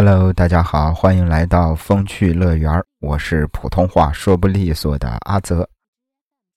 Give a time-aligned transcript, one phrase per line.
[0.00, 5.68] Hello，大家好，欢迎来到风趣乐园我是普通话说不利索的阿泽，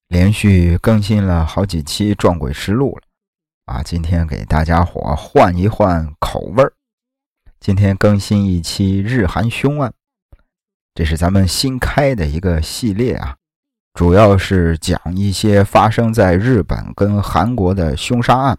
[0.09, 3.01] 连续更新了好几期《撞鬼实录》了
[3.65, 3.81] 啊！
[3.81, 6.71] 今天给大家伙换一换口味儿，
[7.59, 9.91] 今天更新一期日韩凶案，
[10.93, 13.35] 这是咱们新开的一个系列啊，
[13.95, 18.55] 主要是讲一些发生在日本跟韩国的凶杀案，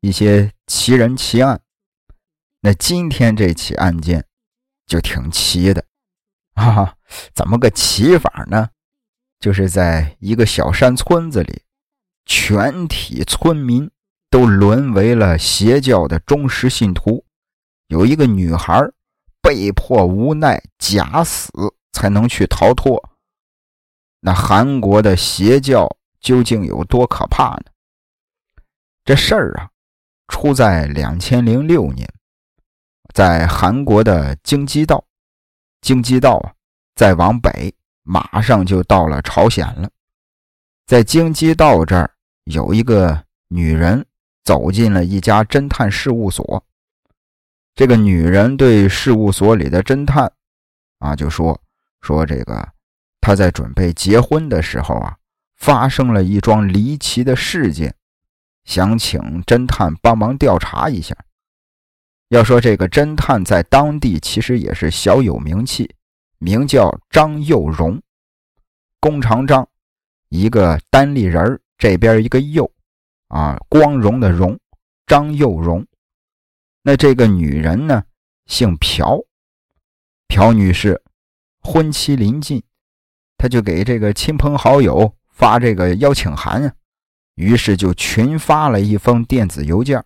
[0.00, 1.60] 一些奇人奇案。
[2.66, 4.26] 那今天这起案件
[4.88, 5.84] 就挺奇的
[6.56, 6.94] 哈啊！
[7.32, 8.70] 怎么个奇法呢？
[9.38, 11.62] 就是在一个小山村子里，
[12.24, 13.88] 全体村民
[14.28, 17.24] 都沦为了邪教的忠实信徒。
[17.86, 18.82] 有一个女孩
[19.40, 21.52] 被迫无奈假死
[21.92, 23.00] 才能去逃脱。
[24.18, 27.66] 那韩国的邪教究竟有多可怕呢？
[29.04, 29.70] 这事儿啊，
[30.26, 32.12] 出在两千零六年。
[33.16, 35.02] 在韩国的京畿道，
[35.80, 36.52] 京畿道啊，
[36.96, 39.88] 再往北，马上就到了朝鲜了。
[40.86, 42.10] 在京畿道这儿，
[42.44, 44.04] 有一个女人
[44.44, 46.62] 走进了一家侦探事务所。
[47.74, 50.30] 这个女人对事务所里的侦探
[50.98, 51.58] 啊，就说
[52.02, 52.68] 说这个，
[53.22, 55.16] 她在准备结婚的时候啊，
[55.56, 57.94] 发生了一桩离奇的事件，
[58.64, 61.16] 想请侦探帮忙调查一下。
[62.28, 65.94] 要说这个侦探在当地其实也是小有名气，
[66.38, 68.02] 名叫张佑荣，
[69.00, 69.68] 弓长张，
[70.28, 72.68] 一个单立人儿这边一个佑，
[73.28, 74.58] 啊，光荣的荣，
[75.06, 75.86] 张佑荣。
[76.82, 78.02] 那这个女人呢，
[78.46, 79.26] 姓朴，
[80.26, 81.00] 朴女士，
[81.60, 82.62] 婚期临近，
[83.38, 86.74] 她就给这个亲朋好友发这个邀请函啊，
[87.36, 90.04] 于是就群发了一封电子邮件。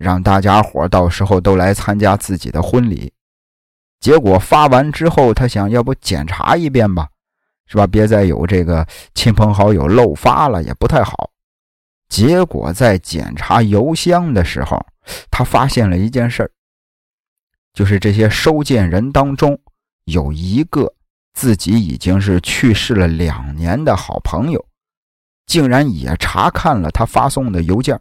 [0.00, 3.12] 让大家伙到时候都来参加自己的婚礼，
[4.00, 7.06] 结果发完之后，他想要不检查一遍吧，
[7.66, 7.86] 是吧？
[7.86, 11.30] 别再有这个亲朋好友漏发了，也不太好。
[12.08, 14.82] 结果在检查邮箱的时候，
[15.30, 16.50] 他发现了一件事儿，
[17.74, 19.60] 就是这些收件人当中
[20.06, 20.94] 有一个
[21.34, 24.64] 自己已经是去世了两年的好朋友，
[25.44, 28.00] 竟然也查看了他发送的邮件。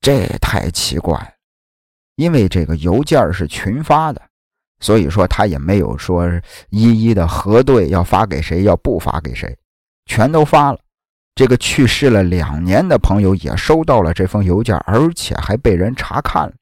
[0.00, 1.30] 这太奇怪了，
[2.16, 4.22] 因为这个邮件是群发的，
[4.80, 6.26] 所以说他也没有说
[6.70, 9.56] 一一的核对要发给谁，要不发给谁，
[10.06, 10.78] 全都发了。
[11.34, 16.52] 这个去世了两年的朋友也收到了这封邮件，而且还被人查看了。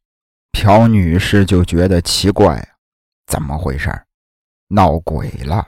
[0.52, 2.66] 朴女士就觉得奇怪
[3.26, 3.90] 怎么回事
[4.68, 5.66] 闹鬼了？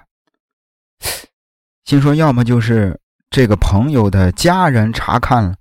[1.84, 2.98] 心说，要么就是
[3.30, 5.54] 这个朋友的家人查看了。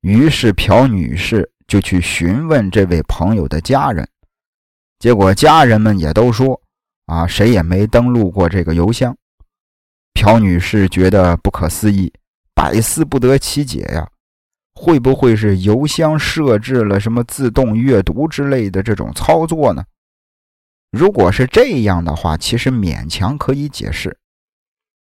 [0.00, 4.08] 于是朴女士就去询问这位朋友的家人，
[4.98, 6.60] 结果家人们也都说
[7.06, 9.16] ：“啊，谁也没登录过这个邮箱。”
[10.14, 12.12] 朴女士觉得不可思议，
[12.54, 14.08] 百思不得其解呀，
[14.74, 19.84] 会不会是邮箱设置了什么自动阅读之类的这种操作呢？
[20.90, 24.16] 如果是这样的话，其实勉强可以解释，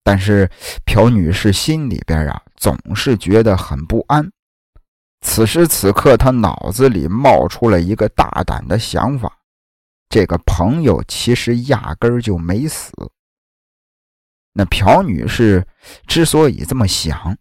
[0.04, 0.50] 但是
[0.84, 4.32] 朴女士心里边啊，总是觉得很不安。
[5.22, 9.40] 此时此刻，他脑子里冒出了一个大胆的想法：
[10.10, 12.92] 这个朋友其实压根儿就没死。
[14.54, 15.66] 那朴女士
[16.08, 17.38] 之所以这么想，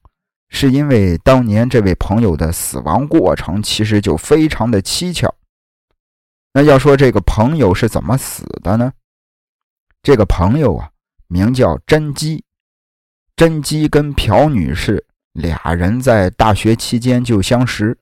[0.51, 5.35] 是因为当年这位朋友的死亡过程其实就非常的蹊跷。
[6.53, 8.93] 那要说这个朋友是怎么死的呢？
[10.03, 10.91] 这个朋友啊，
[11.27, 12.45] 名叫甄姬，
[13.37, 15.05] 甄姬跟朴女士。
[15.33, 17.97] 俩人在大学期间就相识，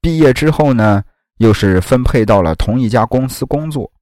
[0.00, 1.04] 毕业之后呢，
[1.38, 3.92] 又是分配到了同一家公司工作。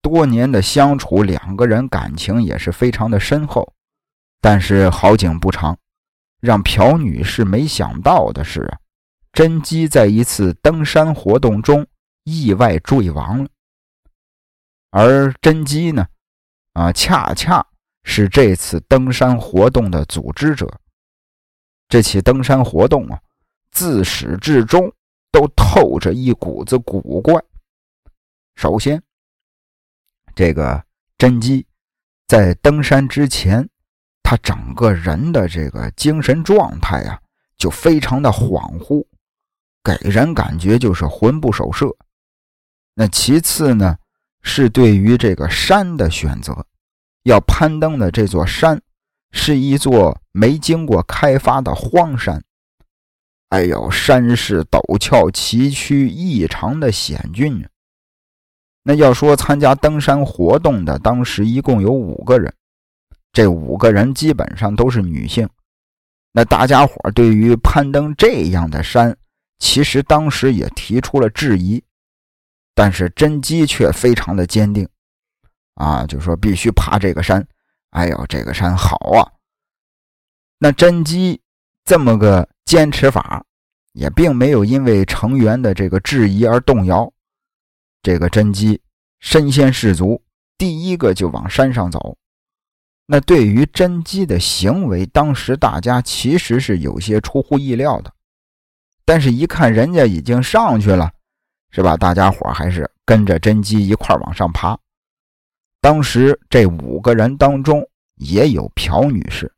[0.00, 3.72] 多年的相处，两个人感情也是非常的深厚。
[4.40, 5.76] 但是好景不长，
[6.40, 8.78] 让朴女士没想到的是啊，
[9.32, 11.86] 甄姬在一次登山活动中
[12.24, 13.48] 意外坠亡了。
[14.90, 16.06] 而甄姬呢，
[16.74, 17.66] 啊，恰恰
[18.04, 20.68] 是这次登山活动的组织者。
[21.88, 23.20] 这起登山活动啊，
[23.70, 24.92] 自始至终
[25.30, 27.42] 都透着一股子古怪。
[28.56, 29.02] 首先，
[30.34, 30.84] 这个
[31.18, 31.66] 甄姬
[32.26, 33.68] 在登山之前，
[34.22, 37.20] 他整个人的这个精神状态啊，
[37.56, 39.04] 就非常的恍惚，
[39.82, 41.86] 给人感觉就是魂不守舍。
[42.94, 43.98] 那其次呢，
[44.42, 46.66] 是对于这个山的选择，
[47.24, 48.80] 要攀登的这座山。
[49.36, 52.42] 是一座没经过开发的荒山，
[53.48, 57.68] 哎呦，山势陡峭崎岖，异常的险峻。
[58.84, 62.54] 那要说参加登山活动的，当时一共有五个人，
[63.32, 65.46] 这五个人基本上都是女性。
[66.32, 69.14] 那大家伙对于攀登这样的山，
[69.58, 71.82] 其实当时也提出了质疑，
[72.74, 74.88] 但是甄姬却非常的坚定，
[75.74, 77.46] 啊，就说必须爬这个山。
[77.94, 79.22] 哎呦，这个山好啊！
[80.58, 81.40] 那甄姬
[81.84, 83.44] 这么个坚持法，
[83.92, 87.08] 也并没有因为成员的这个质疑而动摇。
[88.02, 88.80] 这个甄姬
[89.20, 90.20] 身先士卒，
[90.58, 92.16] 第一个就往山上走。
[93.06, 98.12] 那对于甄姬的行为，当时大家其实是有些出乎意料的。
[99.04, 101.12] 但是，一看人家已经上去了，
[101.70, 101.96] 是吧？
[101.96, 104.76] 大家伙还是跟着甄姬一块往上爬。
[105.84, 109.52] 当时这五个人当中也有朴女士，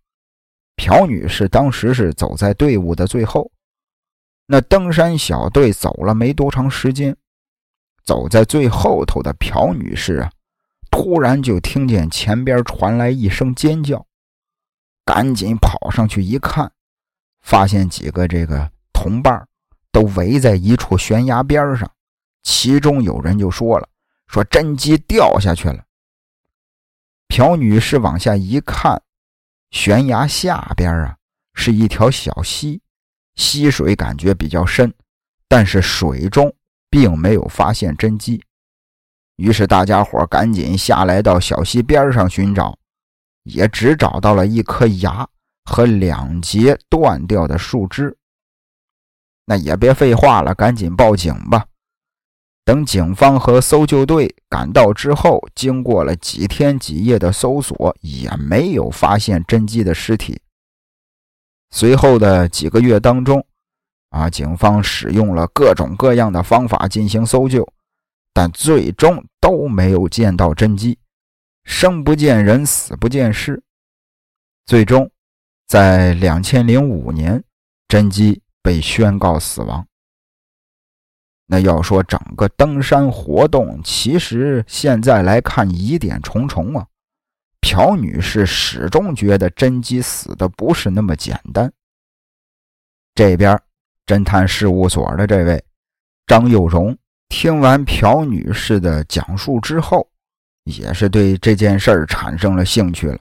[0.74, 3.48] 朴女士当时是走在队伍的最后。
[4.46, 7.16] 那登山小队走了没多长时间，
[8.02, 10.32] 走在最后头的朴女士啊，
[10.90, 14.04] 突然就听见前边传来一声尖叫，
[15.04, 16.72] 赶紧跑上去一看，
[17.40, 19.46] 发现几个这个同伴
[19.92, 21.88] 都围在一处悬崖边上，
[22.42, 23.88] 其中有人就说了
[24.26, 25.84] ：“说甄姬掉下去了。”
[27.28, 29.02] 朴女士往下一看，
[29.70, 31.16] 悬崖下边啊
[31.54, 32.80] 是一条小溪，
[33.34, 34.92] 溪水感觉比较深，
[35.48, 36.54] 但是水中
[36.88, 38.42] 并没有发现真迹。
[39.36, 42.78] 于是大家伙赶紧下来到小溪边上寻找，
[43.42, 45.28] 也只找到了一颗牙
[45.64, 48.16] 和两截断掉的树枝。
[49.44, 51.66] 那也别废话了，赶紧报警吧。
[52.66, 60.40] 等警方和搜救队赶到之后，经过了几天几夜的搜索，也没有发现甄姬的尸体。
[61.70, 63.46] 随后的几个月当中，
[64.10, 67.64] 啊，警方使用了各种各样的方法进行搜救，
[68.32, 70.98] 但最终都没有见到甄姬。
[71.62, 73.62] 生不见人，死不见尸。
[74.64, 75.08] 最终，
[75.68, 77.44] 在两千零五年，
[77.86, 79.86] 甄姬被宣告死亡。
[81.48, 86.84] 那要说整个登山活动，其实现在来看疑点重重啊。
[87.60, 91.72] 朴女士始终觉得甄姬死的不是那么简单。
[93.14, 93.60] 这边
[94.04, 95.64] 侦探事务所的这位
[96.26, 96.96] 张佑荣
[97.28, 100.08] 听完朴女士的讲述之后，
[100.64, 103.18] 也是对这件事儿产生了兴趣了，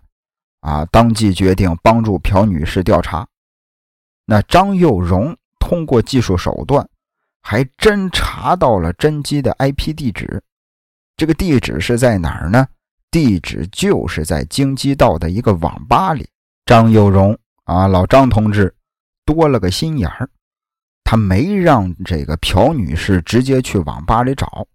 [0.62, 3.28] 啊，当即决定帮助朴女士调查。
[4.26, 6.88] 那张佑荣通过技术手段。
[7.48, 10.42] 还真查到了甄姬的 IP 地址，
[11.16, 12.68] 这个地址是在哪儿呢？
[13.12, 16.28] 地址就是在京畿道的一个网吧里。
[16.66, 18.74] 张有荣啊，老张同志
[19.26, 20.28] 多了个心眼儿，
[21.04, 24.66] 他没让这个朴女士直接去网吧里找，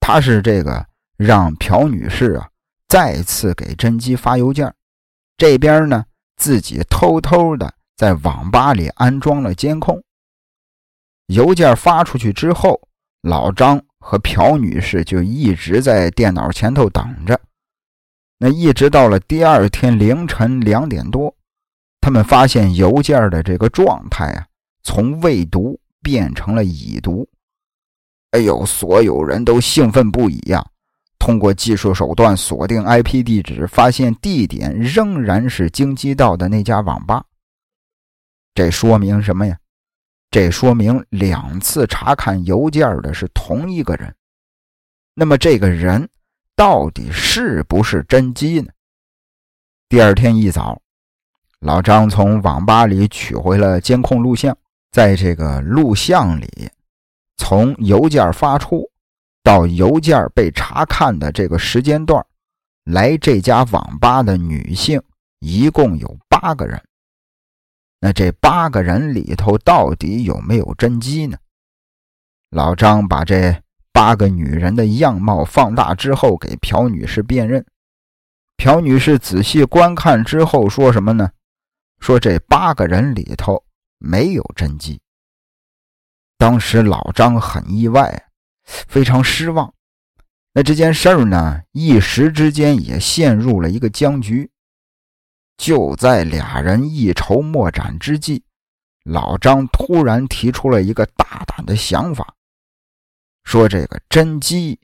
[0.00, 0.84] 他是这个
[1.16, 2.48] 让朴女士啊
[2.88, 4.74] 再次给甄姬发邮件，
[5.36, 6.04] 这边呢
[6.36, 10.02] 自己偷偷的在网吧里安装了监控。
[11.32, 12.80] 邮件发出去之后，
[13.22, 17.38] 老张和朴女士就一直在电脑前头等着。
[18.38, 21.34] 那一直到了第二天凌晨两点多，
[22.00, 24.46] 他们发现邮件的这个状态啊，
[24.82, 27.28] 从未读变成了已读。
[28.32, 30.66] 哎呦，所有人都兴奋不已呀！
[31.18, 37.24] 通过技术手段锁定 IP 地址，发现地点仍然是京畿道的那家网吧。
[38.54, 39.56] 这说明什么呀？
[40.32, 44.16] 这说明两次查看邮件的是同一个人，
[45.12, 46.08] 那么这个人
[46.56, 48.68] 到底是不是甄姬呢？
[49.90, 50.80] 第二天一早，
[51.60, 54.56] 老张从网吧里取回了监控录像，
[54.90, 56.48] 在这个录像里，
[57.36, 58.90] 从邮件发出
[59.42, 62.24] 到邮件被查看的这个时间段，
[62.84, 64.98] 来这家网吧的女性
[65.40, 66.82] 一共有八个人。
[68.04, 71.38] 那这八个人里头到底有没有甄姬呢？
[72.50, 77.64] 老张把这八个女人的样貌放大之后，给朴女士辨认。
[78.56, 81.30] 朴女士仔细观看之后说什么呢？
[82.00, 83.64] 说这八个人里头
[83.98, 85.00] 没有甄姬。
[86.36, 88.26] 当时老张很意外，
[88.64, 89.72] 非常失望。
[90.54, 94.50] 那这件事儿呢，一时之间也陷入了一个僵局。
[95.56, 98.42] 就在俩人一筹莫展之际，
[99.04, 102.34] 老张突然提出了一个大胆的想法，
[103.44, 104.78] 说：“这个甄姬，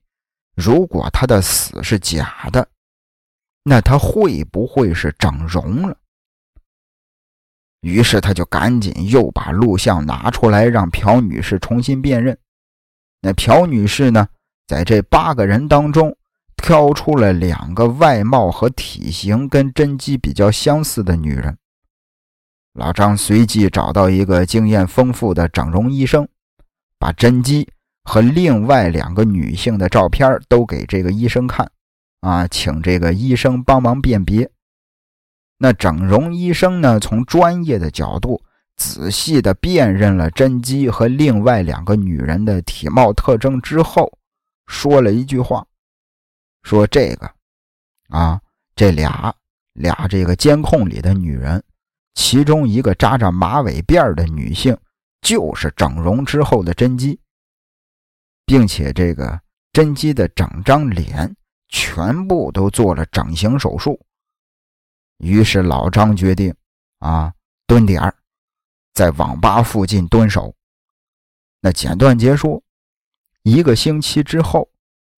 [0.55, 2.69] 如果她的死是假的，
[3.65, 5.97] 那她会不会是整容了？”
[7.83, 12.37] 于是他就赶紧又把录像拿出来，让朴女士重新辨认。
[13.21, 14.29] 那朴女士呢，
[14.67, 16.17] 在这八个人当中
[16.59, 21.57] 挑出了两个外貌和体型跟甄姬比较相似的女人。
[22.75, 26.29] 老张随即找到一个经验丰富的整容医生，
[26.99, 27.67] 把甄姬
[28.05, 31.69] 和另外两个女性的照片都给这个医生看，
[32.21, 34.49] 啊，请这个医生帮忙辨别。
[35.59, 38.41] 那整容医生呢，从专业的角度
[38.77, 44.13] 仔细的辨认了甄姬和另外两个女人的体貌特征之后，
[44.69, 45.67] 说了一句话，
[46.63, 47.35] 说这个，
[48.09, 48.41] 啊，
[48.75, 49.35] 这俩
[49.75, 51.63] 俩这个监控里的女人。
[52.15, 54.77] 其中一个扎着马尾辫的女性，
[55.21, 57.19] 就是整容之后的甄姬，
[58.45, 59.41] 并且这个
[59.73, 61.33] 甄姬的整张脸
[61.69, 63.99] 全部都做了整形手术。
[65.19, 66.53] 于是老张决定，
[66.99, 67.33] 啊，
[67.69, 68.13] 蹲点儿，
[68.95, 70.53] 在网吧附近蹲守。
[71.61, 72.63] 那简短结束，
[73.43, 74.69] 一个星期之后，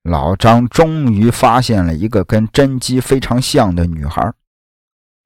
[0.02, 4.32] 老张终于发现了一个跟甄姬非常像的女孩。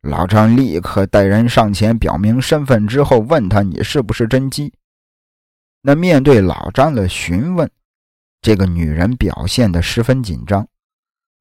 [0.03, 4.75] 老张立刻带人上前表明身份，之后问他：“你是不是甄姬？”
[5.81, 7.71] 那面对老张的询问，
[8.43, 10.67] 这个女人表现的十分紧张，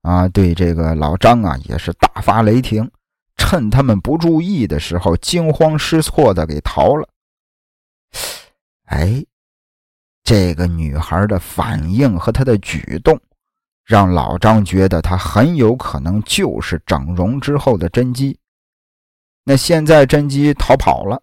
[0.04, 2.90] 啊，对这个老张啊也是大发雷霆，
[3.36, 7.10] 趁他们不注意的时候，惊慌失措的给逃了。
[8.86, 9.26] 哎，
[10.24, 13.20] 这个女孩的反应和她的举动，
[13.84, 18.40] 让老张觉得她很有可能就是整容之后的甄姬。
[19.44, 21.22] 那现在甄姬逃跑了，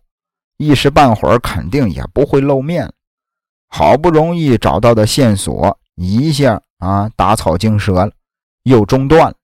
[0.59, 2.92] 一时半会儿肯定也不会露面。
[3.69, 8.12] 好不容易找到的线索，一下啊打草惊蛇了，
[8.64, 9.37] 又中断了。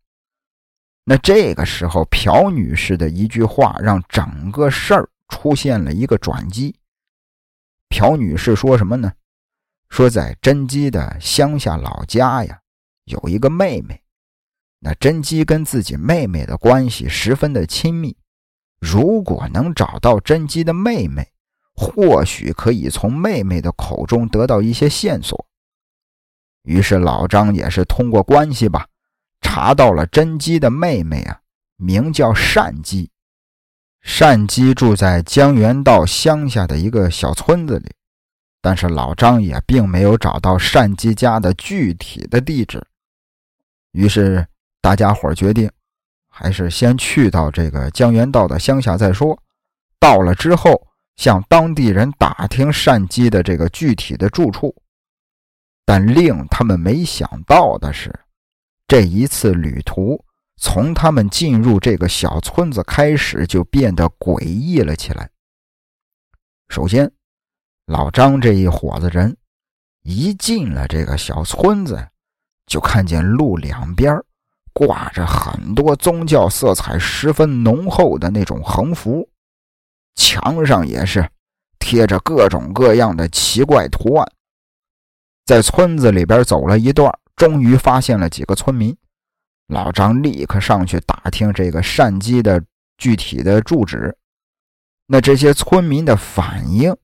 [1.05, 6.75] 那这个时候，朴女士的一句话让整个事儿出现了一个转机。
[7.89, 9.13] 朴女士说什么呢？
[9.89, 12.61] 说在甄姬的乡下老家呀，
[13.05, 14.03] 有一个妹妹。
[14.81, 18.17] 那甄姬跟自己妹妹的关系十分的亲密。
[18.79, 21.33] 如果能找到甄姬的妹妹，
[21.75, 25.47] 或许可以从妹妹的口中得到一些线索。
[26.63, 28.87] 于是老张也是通过关系吧，
[29.41, 31.41] 查到了甄姬的妹妹啊，
[31.77, 33.11] 名叫单姬。
[34.19, 37.93] 单姬住在江原道乡下的一个小村子里，
[38.67, 42.85] 但是老张也并没有找到单姬家的具体的地址。
[43.93, 44.45] 于是
[44.81, 45.71] 大家伙决定。
[46.39, 49.43] 还是先去到这个江原道的乡下再说。
[49.99, 54.75] 到了之后，向当地人打听单姬的这个具体的住处。
[55.87, 58.13] 但令他们没想到的是，
[58.87, 60.23] 这一次旅途
[60.59, 65.31] 从他们进入这个小村子开始就变得诡异了起来。
[66.69, 67.11] 首先，
[67.87, 69.37] 老张这一伙子人
[70.03, 72.09] 一进了这个小村子，
[72.67, 74.13] 就看见路两边
[74.73, 79.29] 挂着很多宗教色彩十分浓厚的那种横幅，
[80.17, 81.29] 墙上也是
[81.79, 84.33] 贴着各种各样的奇怪图案。
[85.45, 88.97] 在村子里边走了一段，终于发现了几个村民。
[89.69, 92.63] 老张立刻上去打听这个善姬的
[92.99, 94.17] 具体的住址。
[95.07, 96.97] 那这些村民的反应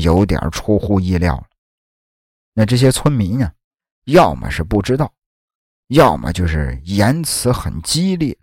[0.00, 1.44] 有点出乎意料了。
[2.54, 3.52] 那这些村民呀，
[4.04, 5.12] 要么是不知道。
[5.88, 8.36] 要么就是言辞很激烈，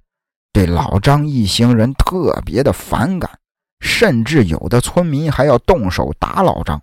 [0.51, 3.39] 对老张一行人特别的反感，
[3.79, 6.81] 甚至有的村民还要动手打老张。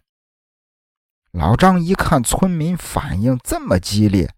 [1.33, 4.33] 老张一看村民反应这么激烈，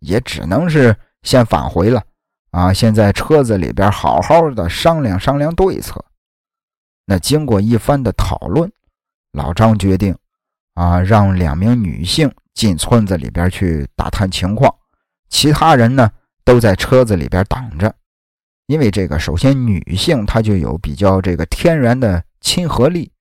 [0.00, 2.02] 也只能是先返回了。
[2.50, 6.04] 啊，先在车子里边好好的商量商量对策。
[7.06, 8.70] 那经过一番的讨论，
[9.32, 10.16] 老张决定，
[10.74, 14.74] 啊，让两名女性进村子里边去打探情况。
[15.28, 16.10] 其他人呢
[16.44, 17.94] 都在车子里边挡着，
[18.66, 23.12] 因为这个首先女性她就有比较这个天然的亲和力，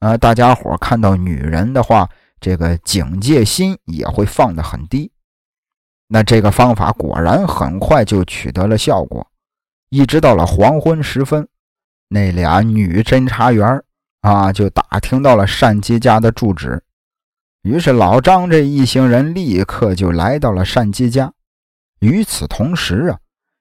[0.00, 2.08] 啊，大家伙看到女人的话，
[2.40, 5.10] 这个警戒心也会放得很低。
[6.08, 9.26] 那这个方法果然很快就取得了效果，
[9.88, 11.48] 一直到了黄昏时分，
[12.08, 13.82] 那俩女侦查员
[14.20, 16.82] 啊就打听到了单姬家的住址，
[17.62, 21.32] 于是老张这一行人立刻就来到了单姬家。
[22.00, 23.18] 与此同时啊，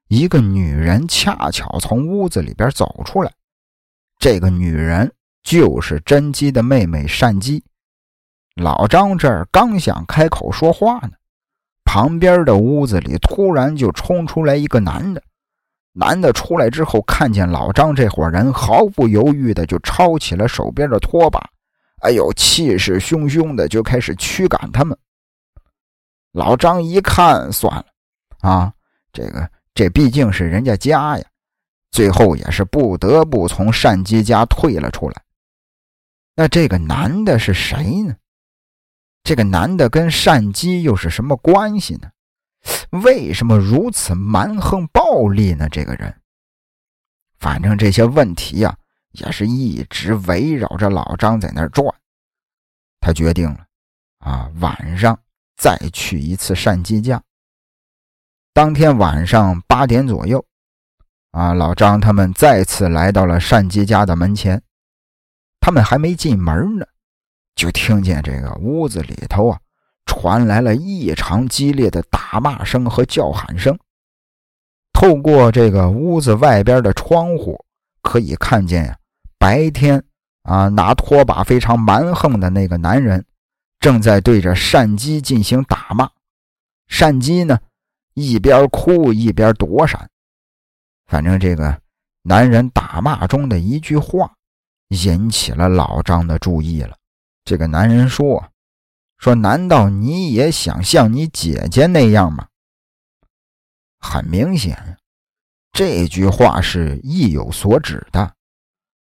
[0.08, 3.32] 一个女人恰巧从屋子里边走出来。
[4.20, 5.12] 这个女人
[5.44, 7.64] 就是甄姬的妹妹单姬。
[8.56, 11.12] 老张这儿刚想开口说话呢，
[11.84, 15.22] 旁边的屋子里突然就冲出来一个男的。
[16.00, 21.40] 男的出来之后，看见老张这伙人，毫不犹豫的就抄起了手边的拖把，
[22.04, 24.96] 哎呦，气势汹汹的就开始驱赶他们。
[26.34, 27.86] 老张一看，算了，
[28.42, 28.72] 啊，
[29.12, 31.26] 这个这毕竟是人家家呀，
[31.90, 35.16] 最后也是不得不从善姬家退了出来。
[36.36, 38.16] 那这个男的是谁呢？
[39.24, 42.08] 这个男的跟善姬又是什么关系呢？
[42.92, 45.68] 为什么如此蛮横暴力呢？
[45.70, 46.22] 这个人，
[47.38, 48.78] 反正这些问题呀，
[49.12, 51.86] 也是一直围绕着老张在那儿转。
[53.00, 53.66] 他决定了，
[54.20, 55.20] 啊，晚上
[55.58, 57.22] 再去一次单姬家。
[58.54, 60.44] 当天晚上八点左右，
[61.32, 64.62] 啊，老张他们再次来到了单姬家的门前。
[65.60, 66.88] 他们还没进门呢，
[67.54, 69.60] 就听见这个屋子里头啊。
[70.08, 73.78] 传来了异常激烈的打骂声和叫喊声。
[74.94, 77.64] 透过这个屋子外边的窗户，
[78.02, 78.98] 可以看见呀，
[79.38, 80.04] 白天
[80.42, 83.24] 啊拿拖把非常蛮横的那个男人，
[83.80, 86.10] 正在对着单姬进行打骂。
[87.00, 87.60] 单姬呢，
[88.16, 90.10] 一边哭一边躲闪。
[91.06, 91.80] 反正这个
[92.24, 94.34] 男人打骂中的一句话，
[94.88, 96.96] 引起了老张的注意了。
[97.46, 98.44] 这个男人说。
[99.18, 102.48] 说：“难道你也想像你姐姐那样吗？”
[104.00, 104.98] 很明显，
[105.72, 108.34] 这句话是意有所指的。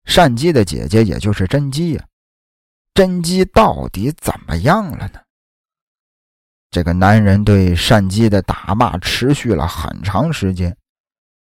[0.05, 2.07] 善姬的姐姐也就是甄姬呀，
[2.95, 5.21] 甄姬到底怎么样了呢？
[6.71, 10.77] 这个男人对善姬的打骂持续了很长时间。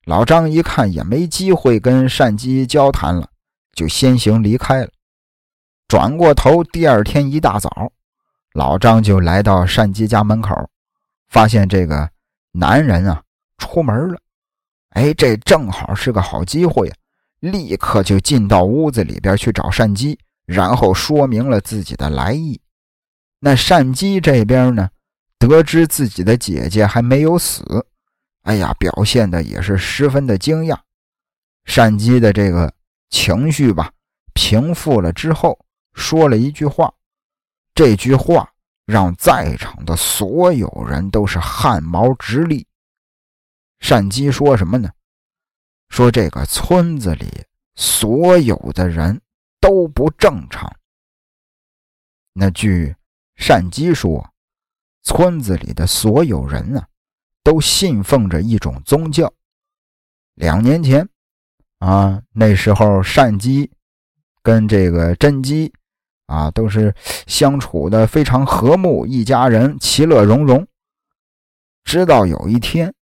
[0.05, 3.29] 老张一看也没机会跟善姬交谈了，
[3.73, 4.91] 就先行离开了。
[5.87, 7.91] 转过头，第二天一大早。
[8.55, 10.55] 老张就来到单姬家门口，
[11.27, 12.09] 发现这个
[12.53, 13.21] 男人啊
[13.57, 14.17] 出门了。
[14.91, 16.95] 哎，这正好是个好机会呀！
[17.41, 22.57] 立刻就进到屋子里边去找单姬，然后说明了自己的来意。
[23.41, 24.89] 那单姬这边呢，
[25.37, 27.85] 得知自己的姐姐还没有死，
[28.43, 30.77] 哎呀，表现的也是十分的惊讶。
[31.75, 32.73] 单姬的这个
[33.09, 33.91] 情绪吧
[34.33, 35.59] 平复了之后，
[35.93, 36.93] 说了一句话。
[37.75, 38.53] 这句话
[38.85, 42.65] 让在场的所有人都是汗毛直立。
[43.79, 44.89] 单姬说什么呢？
[45.89, 47.27] 说这个村子里
[47.75, 49.21] 所有的人
[49.59, 50.73] 都不正常。
[52.31, 52.95] 那据
[53.35, 54.33] 单姬说，
[55.03, 56.87] 村子里的所有人啊，
[57.43, 59.31] 都信奉着一种宗教。
[60.35, 61.07] 两年前，
[61.79, 63.69] 啊，那时候单姬
[64.41, 65.73] 跟这个甄姬。
[66.27, 66.93] 啊，都是
[67.27, 70.65] 相处的非常和睦，一家人其乐融融。
[71.83, 72.93] 直到有一天，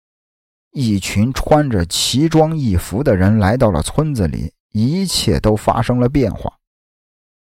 [0.72, 6.52] 一群穿着奇装异服的人来到了村子里，一切都发生了变化。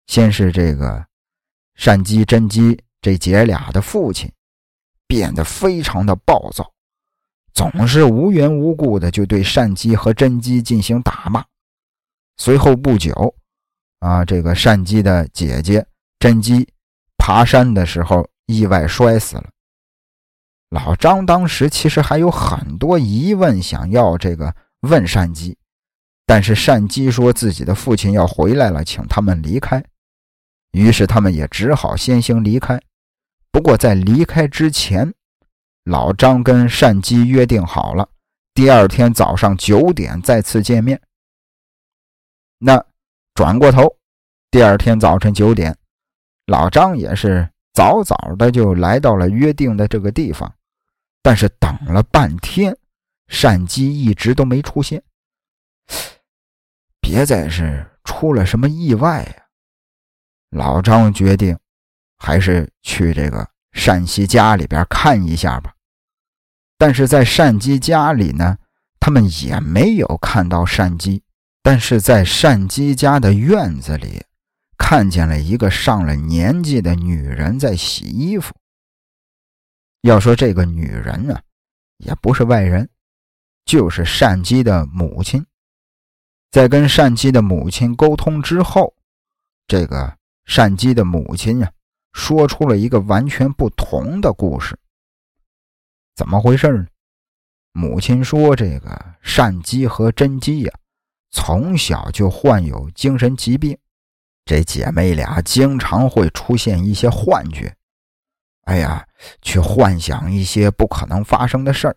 [0.09, 1.07] 先是这个
[1.85, 4.33] 单姬、甄姬这姐俩的父亲
[5.07, 6.73] 变得非常的暴躁，
[7.55, 11.45] 总是无缘无故的就对单姬和甄姬进行打骂。
[12.37, 13.35] 随后不久。
[14.00, 15.84] 啊，这个善姬的姐姐
[16.20, 16.68] 甄姬
[17.16, 19.50] 爬山的时候意外摔死了。
[20.70, 25.56] 老张当时其实还有很多疑问想要这个问善姬，
[26.26, 29.82] 但是善姬说自己的父亲要回来了，请他们离开。
[30.72, 32.80] 于是他们也只好先行离开。
[33.50, 35.12] 不过在离开之前，
[35.84, 38.08] 老张跟善姬约定好了，
[38.54, 41.00] 第二天早上九点再次见面。
[42.58, 42.84] 那。
[43.38, 43.96] 转过头，
[44.51, 45.79] 第二天早晨九点，
[46.46, 50.53] 老张也是早早的就来到了约定的这个地方，
[51.22, 52.77] 但是等了半天，
[53.29, 55.01] 善姬一直都没出现。
[57.01, 59.44] 别再是出了什么意外呀！
[60.51, 61.57] 老张决定，
[62.16, 65.72] 还是去这个善熙家里边看一下吧。
[66.77, 68.59] 但是在善姬家里呢，
[68.98, 71.22] 他们也没有看到善姬。
[71.62, 74.25] 但是在善姬家的院子里，
[74.79, 78.55] 看见了一个上了年纪的女人在洗衣服。
[80.03, 81.42] 要说这个女人啊，
[81.99, 82.88] 也不是外人，
[83.64, 85.44] 就是善姬的母亲。
[86.51, 88.94] 在跟善姬的母亲沟通之后，
[89.66, 90.16] 这个
[90.47, 91.71] 善姬的母亲呀，
[92.12, 94.79] 说出了一个完全不同的故事。
[96.14, 96.87] 怎么回事呢？
[97.73, 100.73] 母亲说，这个善姬和甄姬呀。
[101.31, 103.77] 从小就患有精神疾病，
[104.45, 107.75] 这姐妹俩经常会出现一些幻觉，
[108.64, 109.07] 哎呀，
[109.43, 111.97] 去幻想一些不可能发生的事儿。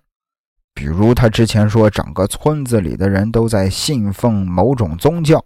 [0.73, 5.43] 比如她之前说，整个村子里的人都在信奉某种宗教，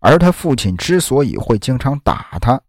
[0.00, 2.60] 而她父亲之所以会经常打她，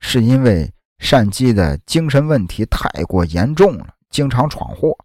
[0.00, 4.96] 是因为善姬的精神问题太过严重了，经常闯祸。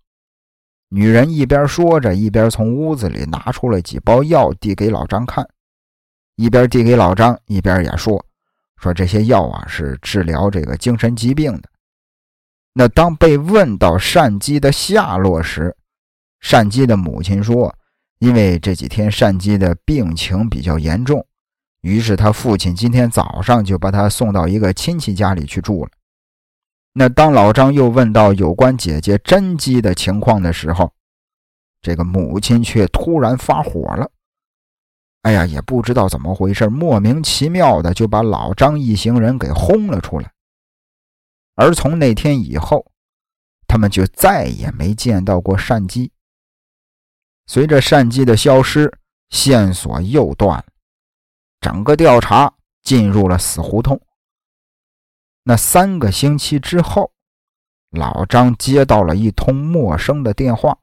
[0.94, 5.48] 女人一边说着，一边从屋子里拿出了几包药，递给老张看，
[6.36, 8.26] 一边递给老张，一边也说
[8.76, 11.70] ：“说这些药啊，是治疗这个精神疾病的。”
[12.76, 15.74] 那当被问到善姬的下落时，
[16.42, 17.74] 善姬的母亲说
[18.20, 21.26] ：“因为这几天善姬的病情比较严重。”
[21.80, 25.92] 于是他父亲今天早上就把他送到一个亲戚家里去住了。
[26.94, 30.92] 那当老张又问到有关姐姐甄姬的情况的时候，
[31.82, 34.12] 这个母亲却突然发火了。
[35.22, 40.32] 哎呀，也不知道怎么回事，莫名其妙的就把老张一行人给轰了出来。
[41.56, 42.86] 而从那天以后，
[43.68, 46.12] 他们就再也没见到过善姬。
[47.46, 48.92] 随着善姬的消失，
[49.30, 50.66] 线索又断了。
[51.62, 52.52] 整个调查
[52.84, 54.02] 进入了死胡同。
[55.44, 57.12] 那三个星期之后，
[57.92, 60.78] 老张接到了一通陌生的电话。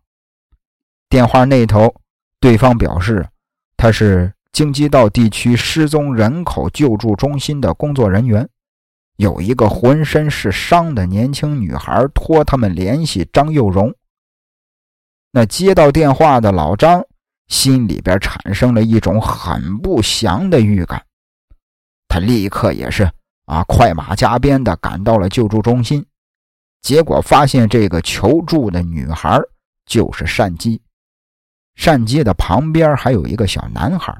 [1.08, 1.94] 电话那头，
[2.40, 3.28] 对方表示
[3.76, 8.48] 他是京畿道地区失踪人口救助中心的工作人员，
[9.16, 13.94] 有一个浑身是伤的年轻女孩托他们联系张幼荣。
[15.30, 17.04] 那接到电话的老张。
[17.48, 21.02] 心里边产生了一种很不祥的预感，
[22.06, 23.10] 他立刻也是
[23.48, 26.04] 啊，快马加鞭的赶到了救助中心，
[26.82, 29.40] 结果发现这个求助的女孩
[29.87, 30.82] 就是善姬，
[31.74, 34.14] 善姬的旁边还有一个小男孩。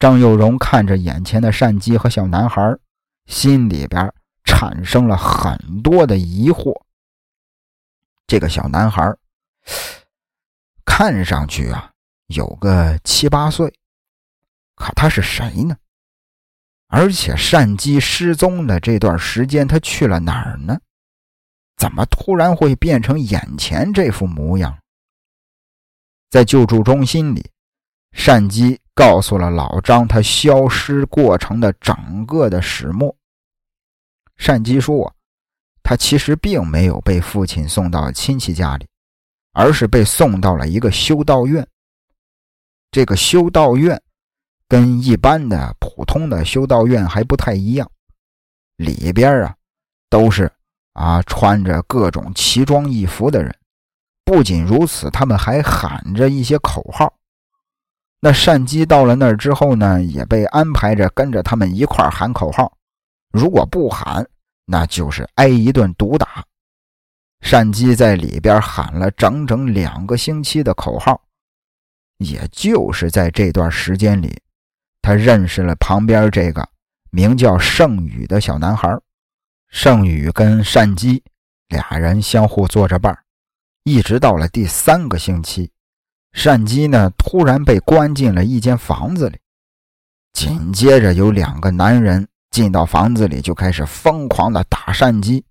[0.00, 2.76] 张有荣看着眼前的善姬和小男孩，
[3.26, 4.12] 心里边
[4.42, 6.74] 产生了很多的疑惑。
[8.26, 9.16] 这个小男孩
[10.84, 11.90] 看上去啊。
[12.28, 13.70] 有个七八岁，
[14.74, 15.76] 可他是谁呢？
[16.94, 20.78] 而且善姬失踪的这段时间，他去了哪儿呢？
[21.78, 24.78] 怎么突然会变成眼前这副模样？
[26.28, 27.50] 在救助中心里，
[28.12, 33.16] 善姬告诉了老张他消失过程的整个的始末。
[34.36, 35.10] 单姬说，
[35.82, 38.86] 他其实并没有被父亲送到亲戚家里，
[39.52, 41.66] 而是被送到了一个修道院。
[42.90, 43.98] 这个修道院
[44.68, 47.90] 跟一般的普通的修道院还不太一样，
[48.76, 49.54] 里边啊
[50.08, 50.50] 都是
[50.94, 53.54] 啊穿着各种奇装异服的人。
[54.24, 57.12] 不仅如此，他们还喊着一些口号。
[58.20, 62.72] 那单姬到了那儿之后呢，也被安排着跟着他们一块喊口号。
[63.32, 64.26] 如果不喊，
[64.64, 66.44] 那就是挨一顿毒打。
[67.50, 71.20] 单姬在里边喊了整整两个星期的口号。
[72.18, 74.40] 也就是在这段时间里，
[75.02, 76.66] 他认识了旁边这个
[77.10, 78.96] 名叫盛宇的小男孩。
[79.68, 81.22] 盛宇跟善姬
[81.68, 83.18] 俩人相互做着伴
[83.84, 85.70] 一直到了第三个星期，
[86.32, 89.38] 善姬呢突然被关进了一间房子里，
[90.32, 95.44] 紧接着有两个男人进到房子里，就开始疯狂的打善姬，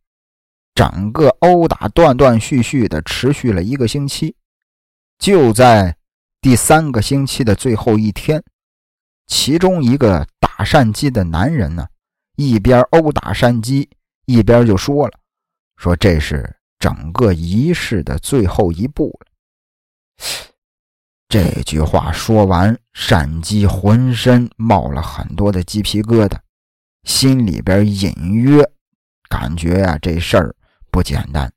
[0.73, 4.35] 整个殴打断断续续的持续了一个星期，
[5.19, 5.97] 就在。
[6.43, 8.43] 第三个星期的最后一天，
[9.27, 11.87] 其中一个打单姬的男人呢，
[12.35, 13.89] 一边殴打单姬，
[14.25, 15.13] 一边就说了
[15.77, 19.27] ：“说这是整个仪式的最后一步了。”
[21.29, 22.77] 这句话说完，
[23.09, 26.37] 单姬浑身冒了很多的鸡皮疙瘩，
[27.03, 28.63] 心里边隐约
[29.29, 30.55] 感觉呀，这事儿
[30.89, 31.51] 不简单。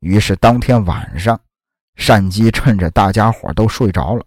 [0.00, 1.40] 于是当天晚上。
[2.06, 4.24] 单姬趁着大家伙都睡着了，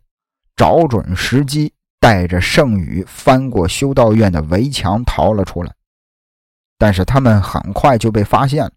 [0.56, 5.72] 找准时机，带着圣宇翻过修道院的围墙逃了出来。
[6.78, 8.72] 但是他们很快就被发现了，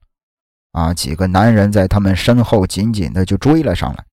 [0.73, 4.05] 啊，几个男人在他们身后紧紧的就追了上来。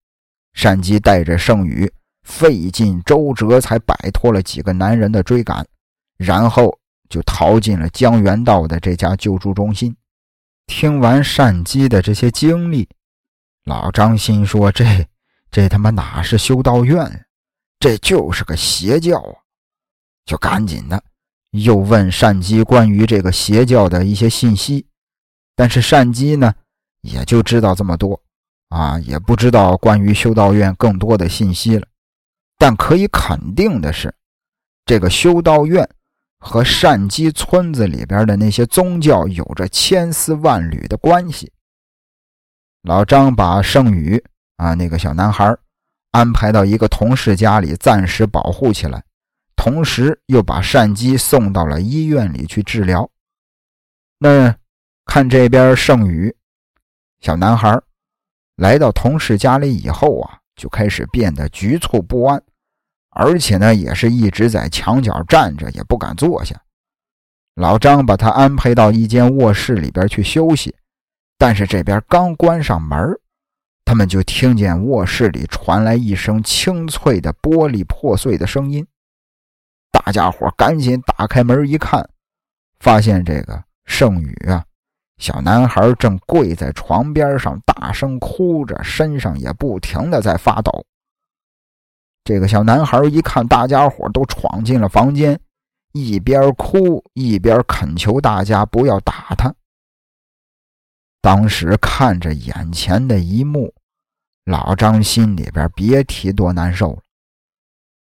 [0.54, 1.92] 单姬带着圣宇
[2.24, 5.66] 费尽周折才摆脱了几个男人的追赶，
[6.18, 9.96] 然后就逃进了江原道的这家救助中心。
[10.66, 12.90] 听完单姬的这些经历。
[13.66, 15.08] 老张心说：“这
[15.52, 17.25] 这他妈哪是修道院，
[17.86, 19.36] 这就是个邪教啊！”
[20.26, 21.04] 就赶紧的
[21.52, 24.88] 又问善姬关于这个邪教的一些信息，
[25.56, 26.52] 但是善姬呢，
[27.02, 28.20] 也就知道这么多
[28.70, 31.86] 啊，也不知道关于修道院更多的信息了。
[32.58, 34.12] 但可以肯定的是，
[34.84, 35.88] 这个修道院
[36.40, 41.52] 和善姬村子里边的那些宗教有着千丝万缕的关系。
[42.82, 44.24] 老张把圣宇
[44.56, 45.56] 啊那个小男孩
[46.16, 49.04] 安排到一个同事家里暂时保护起来，
[49.58, 53.12] 同时又把善姬送到了医院里去治疗。
[54.18, 54.56] 那
[55.04, 56.34] 看这边盛宇，
[57.20, 57.78] 小男孩
[58.56, 62.42] 来到同事家里以后啊，就开始变得局促不安，
[63.10, 66.56] 而且呢，也是一直在墙角站着，也不敢坐下。
[67.56, 70.74] 老张把他安排到一间卧室里边去休息，
[71.38, 72.98] 但是这边刚关上门，
[73.86, 78.86] 他们就听见卧室里传来一声清脆的玻璃破碎的声音。
[79.92, 82.10] 大家伙赶紧打开门一看，
[82.80, 84.66] 发现这个盛宇啊，
[85.18, 90.86] 小男孩正跪在床边上，大声哭着，身上也不停的在发抖。
[92.24, 95.40] 这个小男孩一看大家伙都闯进了房间。
[95.94, 99.56] 一边哭一边恳求大家不要打他。
[101.26, 103.74] 当时看着眼前的一幕，
[104.44, 107.02] 老张心里边别提多难受了。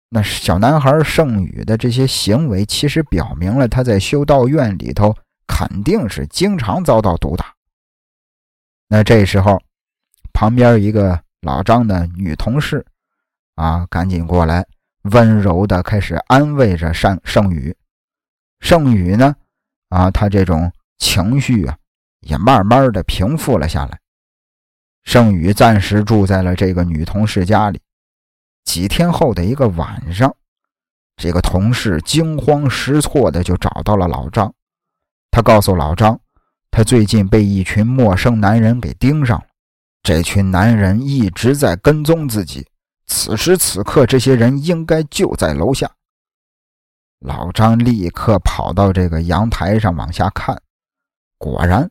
[0.09, 5.15] 那小男孩盛宇的这些行为，其实表明了他在修道院里头
[5.47, 7.55] 肯定是经常遭到毒打。
[8.89, 9.57] 那这时候，
[10.33, 12.85] 旁边一个老张的女同事
[13.55, 14.67] 啊，赶紧过来。
[15.03, 17.73] 温柔的开始安慰着盛盛宇，
[18.59, 19.33] 盛宇呢，
[19.87, 21.77] 啊，他这种情绪啊，
[22.27, 23.99] 也慢慢的平复了下来。
[25.03, 27.81] 盛宇暂时住在了这个女同事家里。
[28.65, 30.35] 几天后的一个晚上，
[31.15, 34.53] 这个同事惊慌失措的就找到了老张，
[35.31, 36.19] 他告诉老张，
[36.69, 39.45] 他最近被一群陌生男人给盯上了，
[40.03, 42.67] 这群男人一直在跟踪自己。
[43.05, 45.89] 此时此刻，这些人应该就在楼下。
[47.19, 50.61] 老张立刻跑到这个阳台上往下看，
[51.37, 51.89] 果然，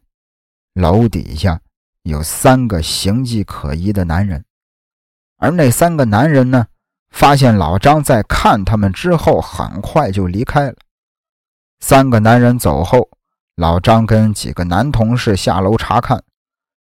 [0.77, 1.59] 楼底下
[2.03, 4.45] 有三个形迹可疑的男人。
[5.39, 6.67] 而那三个男人呢，
[7.09, 10.77] 发现老张在看他们之后，很快就离开了。
[11.81, 13.09] 三个男人走后，
[13.55, 16.23] 老张跟几个男同事下楼查看。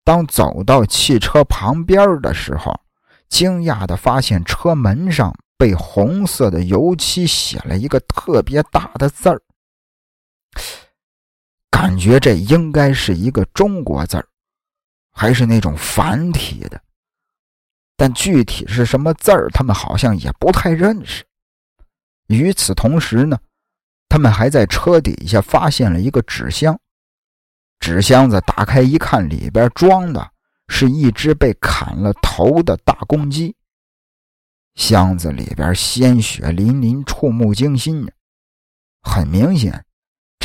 [0.03, 2.79] 当走到汽车旁边的时候，
[3.29, 9.39] 惊讶地发现车门上被红色的油漆写了一个特别大的字儿，
[11.85, 14.27] 感觉这应该是一个中国字儿，
[15.11, 16.81] 还是那种繁体的，
[17.95, 21.23] 但具体是什么字儿，他们好像也不太认识。
[22.25, 23.37] 与此同时呢，
[24.09, 26.75] 他们还在车底下发现了一个纸箱，
[27.79, 30.31] 纸箱子打开一看，里边装的。
[30.67, 33.55] 是一只被砍了头的大公鸡，
[34.73, 38.11] 箱子里边鲜血淋淋，触目惊心。
[39.03, 39.85] 很明显，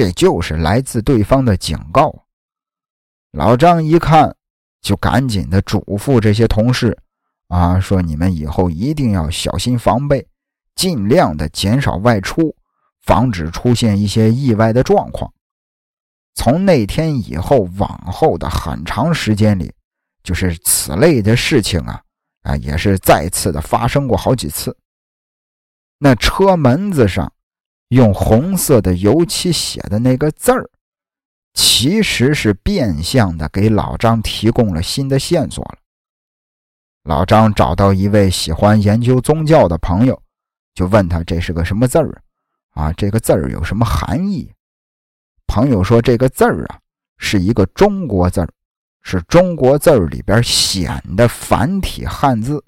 [0.00, 2.24] 这就是来自对方的警告。
[3.32, 4.34] 老张一看，
[4.80, 6.96] 就赶紧的嘱咐这些同事
[7.48, 10.26] ：“啊，说你们以后一定要小心防备，
[10.74, 12.56] 尽量的减少外出，
[13.02, 15.30] 防止出现一些意外的状况。”
[16.34, 19.70] 从那天以后，往后的很长时间里。
[20.22, 22.02] 就是此类的事情啊，
[22.44, 24.74] 啊，也是再次的发生过好几次。
[25.98, 27.30] 那车门子上
[27.90, 30.68] 用红色的油漆写的那个字儿，
[31.54, 35.78] 其实是变相的给老张提供了新的线索了。
[37.04, 40.20] 老张找到一位喜欢研究宗教的朋友，
[40.74, 42.22] 就问他这是个什么字儿
[42.70, 42.92] 啊？
[42.94, 44.50] 这个字儿有什么含义？
[45.46, 46.80] 朋友说这个字儿啊，
[47.18, 48.48] 是一个中国字儿。
[49.02, 52.62] 是中国字儿里边显的繁体汉字，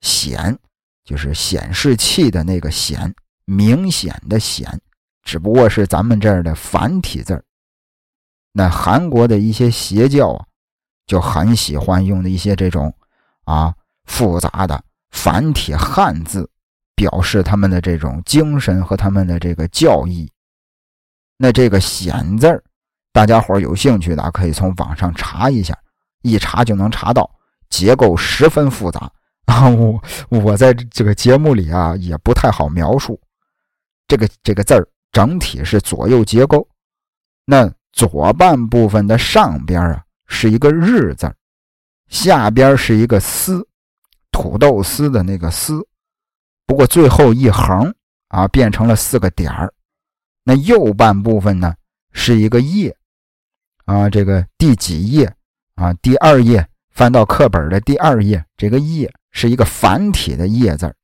[0.00, 0.58] 显
[1.04, 3.14] 就是显示器的那个显，
[3.50, 4.78] 明显的显，
[5.22, 7.42] 只不过是咱们这儿的繁体字儿。
[8.52, 10.44] 那韩国的一些邪教啊，
[11.06, 12.94] 就很喜欢用的一些这种
[13.44, 14.78] 啊复杂的
[15.12, 16.50] 繁体汉字，
[16.94, 20.30] 表示他们的这种精神和他们的这个教义。
[21.38, 22.62] 那这个显字儿。
[23.10, 25.76] 大家伙有兴趣的可以从网上查一下，
[26.20, 27.28] 一查就能查到，
[27.70, 29.10] 结构十分复杂
[29.46, 29.66] 啊！
[29.70, 33.18] 我我在这个节目里啊也不太好描述。
[34.08, 36.66] 这个这个字儿整体是左右结构，
[37.44, 41.32] 那左半部分的上边啊是一个日字，
[42.08, 43.64] 下边是一个丝，
[44.32, 45.86] 土豆丝的那个丝，
[46.66, 47.94] 不过最后一横
[48.28, 49.72] 啊变成了四个点儿。
[50.42, 51.74] 那右半部分呢
[52.12, 52.96] 是一个叶。
[53.84, 55.34] 啊，这个第几页
[55.74, 55.94] 啊？
[56.02, 60.94] 第二页，翻到课本的第二页，这个“页”是一个繁体的“页”字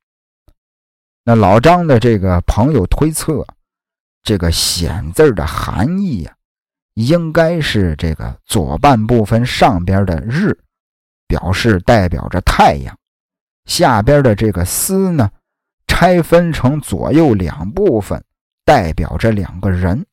[1.27, 3.43] 那老张的这个朋友推测，
[4.21, 6.35] 这个“显”字的含义啊，
[6.93, 10.55] 应该是这个左半部分上边的“日”，
[11.27, 12.93] 表示代表着太阳；
[13.65, 15.27] 下边的这个“思”呢，
[15.87, 18.23] 拆分成左右两部分，
[18.63, 20.05] 代表着两个人。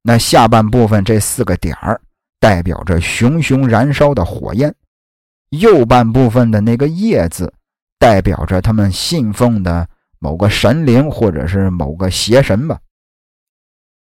[0.00, 2.00] 那下半部分这四个点儿
[2.40, 4.74] 代表着熊熊燃烧的火焰，
[5.50, 7.52] 右半部分的那个叶字
[7.98, 9.86] 代表着他们信奉的
[10.22, 12.78] 某个神灵或者是某个邪神吧。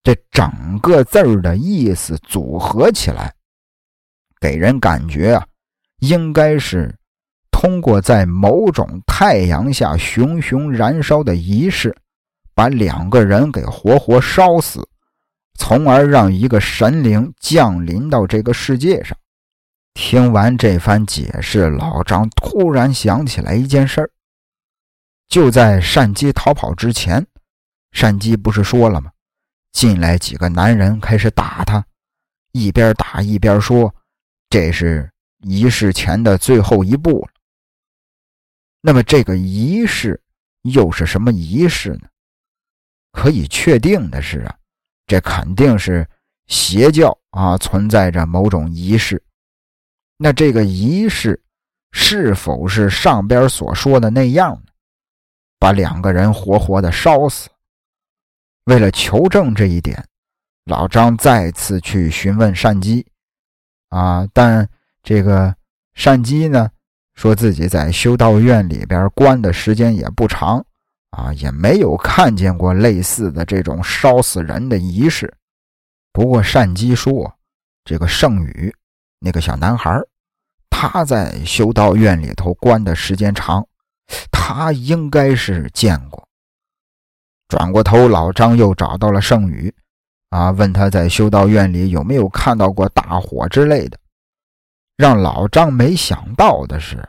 [0.04, 3.34] 这整个字儿的意思组合起来，
[4.40, 5.44] 给人感觉啊，
[6.02, 6.96] 应该是
[7.50, 11.96] 通过在某种太阳下熊熊燃烧的仪式，
[12.54, 14.88] 把两个人给活活烧死。
[15.58, 19.18] 从而让一个神灵降临到这个世界上。
[19.94, 24.10] 听完这番解释，老张突然想起来一件事儿：
[25.28, 27.26] 就在单姬逃跑之前，
[27.92, 29.12] 单姬不是说了吗？
[29.72, 31.84] 进来几个男人开始打他，
[32.52, 33.94] 一边打一边说
[34.50, 37.30] ：“这是仪式前的最后一步了。”
[38.82, 40.22] 那么，这个仪式
[40.62, 42.08] 又是什么仪式呢？
[43.12, 44.56] 可以确定的是啊。
[45.08, 46.08] 这肯定是
[46.48, 49.22] 邪教啊，存在着某种仪式。
[50.18, 51.42] 那这个仪式
[51.92, 54.73] 是否是上边所说的那样呢？
[55.64, 57.48] 把两个人活活的烧死？
[58.66, 60.06] 为了求证这一点，
[60.66, 63.08] 老张再次去询问善姬
[63.88, 64.68] 啊，但
[65.04, 65.56] 这个
[65.94, 66.70] 善姬呢，
[67.16, 70.62] 说自己在修道院里边关的时间也不长。
[71.12, 75.34] 啊，也没有看见过类似的这种烧死人的仪式。
[76.12, 77.34] 不过善姬说，
[77.86, 78.76] 这个圣宇
[79.20, 79.98] 那个小男孩，
[80.70, 83.66] 他在修道院里头关的时间长，
[84.46, 86.28] 他应该是见过。
[87.48, 89.74] 转过头，老张又找到了圣宇，
[90.32, 93.98] 啊，问他在修道院里有没有看到过大火之类的。
[94.98, 97.08] 让老张没想到的是。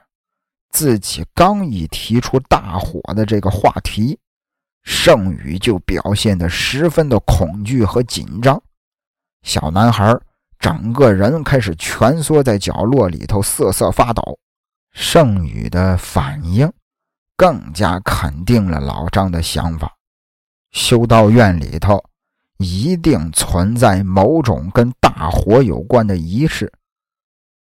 [0.70, 4.16] 自己刚一提出大火的这个话题，
[4.84, 8.62] 盛宇就表现得十分的恐惧和紧张。
[9.42, 10.16] 小男孩
[10.60, 14.38] 整个人开始蜷缩在角落里头，瑟瑟发抖。
[14.92, 16.72] 盛宇的反应
[17.36, 19.96] 更加肯定了老张的想法：
[20.70, 22.02] 修道院里头
[22.58, 26.72] 一定存在某种跟大火有关的仪式。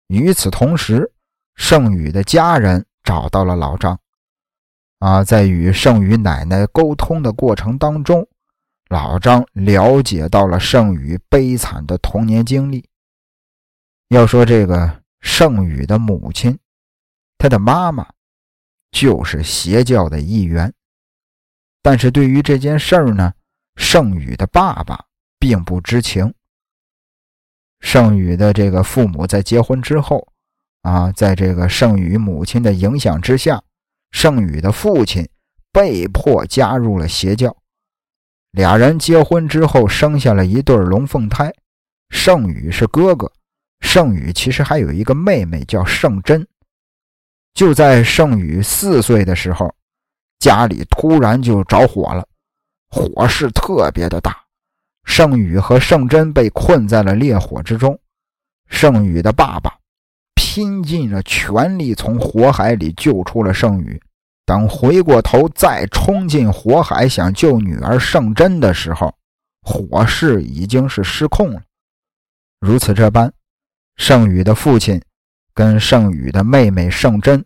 [0.07, 1.11] 与此同时，
[1.55, 3.99] 盛宇的家人找到了老张，
[4.99, 8.27] 啊，在与盛宇奶奶沟通的过程当中，
[8.89, 12.87] 老张了解到了盛宇悲惨的童年经历。
[14.09, 16.59] 要说这个盛宇的母亲，
[17.37, 18.07] 他的妈妈
[18.95, 20.73] 就是邪教的一员，
[21.81, 23.33] 但是对于这件事儿呢，
[23.75, 25.03] 盛宇的爸爸
[25.37, 26.33] 并不知情。
[27.81, 30.25] 盛宇的这个父母在结婚之后。
[30.83, 33.59] 啊，在这个盛宇母亲的影响之下，
[34.11, 35.27] 盛宇的父亲
[35.73, 37.57] 被迫加入了邪教。
[38.51, 41.51] 俩人结婚之后，生下了一对龙凤胎。
[42.11, 43.33] 盛宇是哥哥，
[43.79, 46.47] 盛宇其实还有一个妹妹叫盛珍。
[47.55, 49.73] 就在盛宇四岁的时候，
[50.39, 52.27] 家里突然就着火了，
[52.89, 54.37] 火势特别的大。
[55.05, 57.97] 盛宇和盛珍被困在了烈火之中。
[58.67, 59.73] 盛宇的爸爸。
[60.35, 64.01] 拼尽了全力从火海里救出了盛宇。
[64.45, 69.13] 等回过头再冲进火海想救女儿盛珍的时候，
[69.61, 71.61] 火势已经是失控了。
[72.59, 73.33] 如此这般，
[73.95, 75.01] 盛宇的父亲
[75.55, 77.43] 跟盛宇的妹妹盛珍，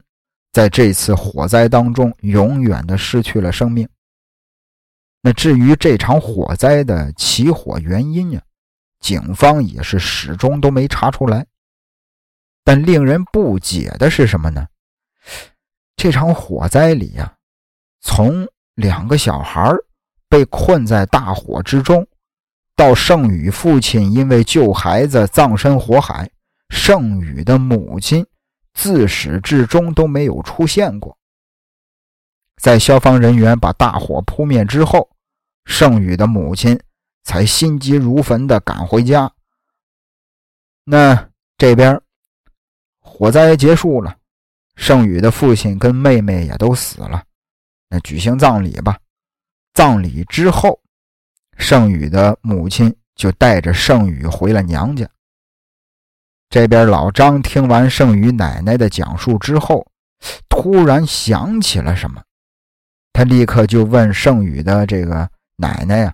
[0.52, 3.88] 在这次火灾当中永远的失去了生命。
[5.22, 8.42] 那至于这场火灾的起火原因呀，
[9.00, 11.46] 警方也是始终都没查出来。
[12.64, 14.68] 但令人不解的是什么呢？
[15.96, 17.36] 这场火灾里呀，
[18.02, 19.72] 从两个小孩
[20.28, 22.08] 被困在大火之中，
[22.76, 26.30] 到盛宇父亲因为救孩子葬身火海，
[26.70, 28.26] 盛宇的母亲
[28.74, 31.18] 自始至终都没有出现过。
[32.58, 35.10] 在消防人员把大火扑灭之后，
[35.66, 36.80] 盛宇的母亲
[37.24, 39.32] 才心急如焚地赶回家。
[40.84, 42.02] 那这边。
[43.02, 44.16] 火灾结束了，
[44.76, 47.22] 盛宇的父亲跟妹妹也都死了。
[47.90, 48.98] 那举行葬礼吧。
[49.74, 50.80] 葬礼之后，
[51.58, 55.10] 盛宇的母亲就带着盛宇回了娘家。
[56.50, 59.86] 这边老张听完盛宇奶奶的讲述之后，
[60.50, 62.22] 突然想起了什么，
[63.14, 66.14] 他立刻就问盛宇的这个奶奶呀，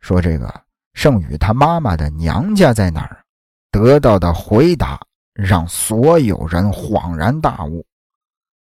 [0.00, 0.62] 说：“这个
[0.94, 3.22] 盛宇他妈妈的娘家在哪儿？”
[3.70, 5.00] 得到的回答。
[5.34, 7.84] 让所有人恍然大悟，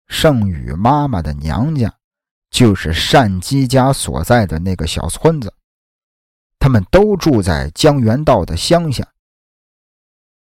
[0.08, 1.94] 盛宇妈妈的娘家
[2.50, 5.54] 就是单姬家所在的那个小村子。
[6.58, 9.06] 他们都住在江原道的乡下。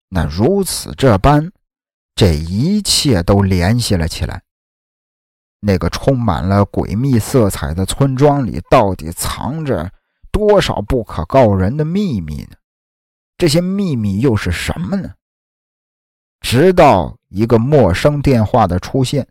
[0.09, 1.51] 那如此这般，
[2.15, 4.41] 这一切都联系了起来。
[5.59, 9.91] 那个充满了诡秘色彩的村庄里，到底藏着
[10.31, 12.55] 多少不可告人的秘密呢？
[13.37, 15.13] 这些秘密又是什么呢？
[16.39, 19.27] 直到一个陌生电话的出现，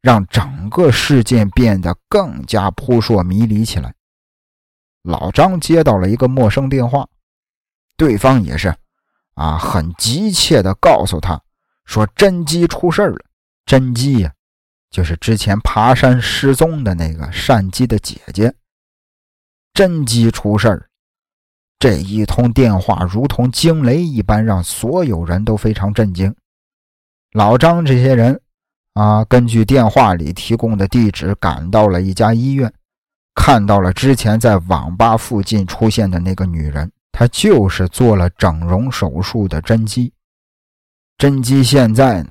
[0.00, 3.92] 让整个事件变得更加扑朔迷离起来。
[5.02, 7.08] 老张接到了一个陌生电话，
[7.96, 8.74] 对方也是
[9.38, 11.40] 啊，很急切地告诉他
[11.84, 13.18] 说：“甄姬出事了。”
[13.64, 14.32] 甄姬呀。
[14.90, 18.54] 就是之前爬山失踪的那个善姬的姐姐，
[19.74, 20.88] 甄姬出事。
[21.78, 26.34] 这一通电话如同惊雷一般，让所有人都非常震惊。
[27.32, 28.40] 老张这些人
[28.94, 32.72] 啊，根据电话里提供的地址，赶到了一家医院，
[33.34, 40.12] 看到了之前在网吧附近出现的那个女人，他就是做了整容手术的甄姬。
[41.16, 42.30] 甄姬现在呢？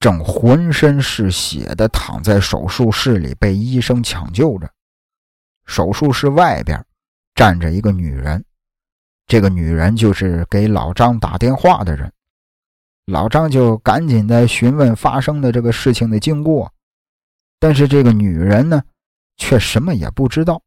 [0.00, 4.70] 正浑身是血的躺在手术室里，被医生抢救着。
[5.66, 6.86] 手术室外边
[7.34, 8.44] 站着一个女人，
[9.26, 12.12] 这个女人就是给老张打电话的人。
[13.06, 16.72] 老张就赶紧的询问发生的这个事情的经过，
[17.58, 18.80] 但是这个女人呢，
[19.36, 20.62] 却什么也不知道。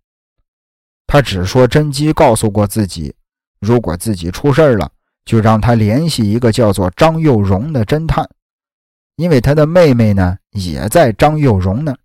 [1.07, 3.15] 他只说甄姬告诉过自己，
[3.59, 4.91] 如果自己出事了，
[5.25, 8.29] 就让他联系一个叫做张幼荣的侦探。
[9.17, 11.95] 因为他的妹妹呢，也在张幼荣那。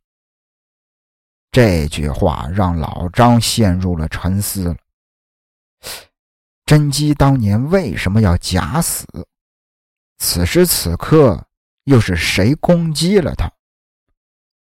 [1.51, 4.77] 这句话让老张陷入了沉思了。
[6.67, 9.07] 甄姬当年为什么要假死？
[10.19, 11.47] 此时此刻
[11.85, 13.51] 又是谁攻击了他？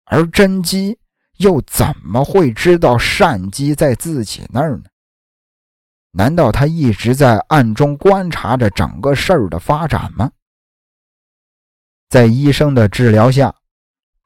[0.06, 0.98] 而甄姬
[1.40, 4.84] 又怎么会知道善姬在自己那儿呢？
[6.12, 10.32] 难道他一直在暗中观察着整个事儿的发展吗？
[12.10, 13.54] 在医生的治疗下，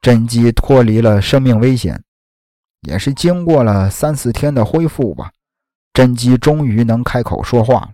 [0.00, 2.02] 甄姬脱离了生命危险，
[2.80, 5.30] 也是经过了三四天的恢复吧，
[5.92, 7.92] 甄姬终于能开口说话了。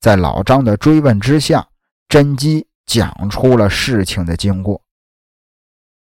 [0.00, 1.66] 在老张的追问之下，
[2.08, 4.82] 甄姬讲出了事情的经过。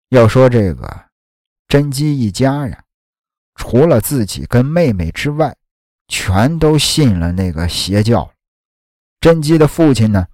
[0.09, 1.06] 要说这个
[1.67, 2.83] 甄姬一家呀，
[3.55, 5.55] 除了自己跟妹妹之外，
[6.07, 8.31] 全都信了那个邪教。
[9.19, 10.27] 甄姬的父亲呢？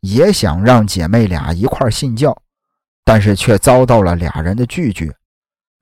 [0.00, 2.34] 也想让姐妹俩一块信教，
[3.04, 5.14] 但是却遭到了俩人的拒绝。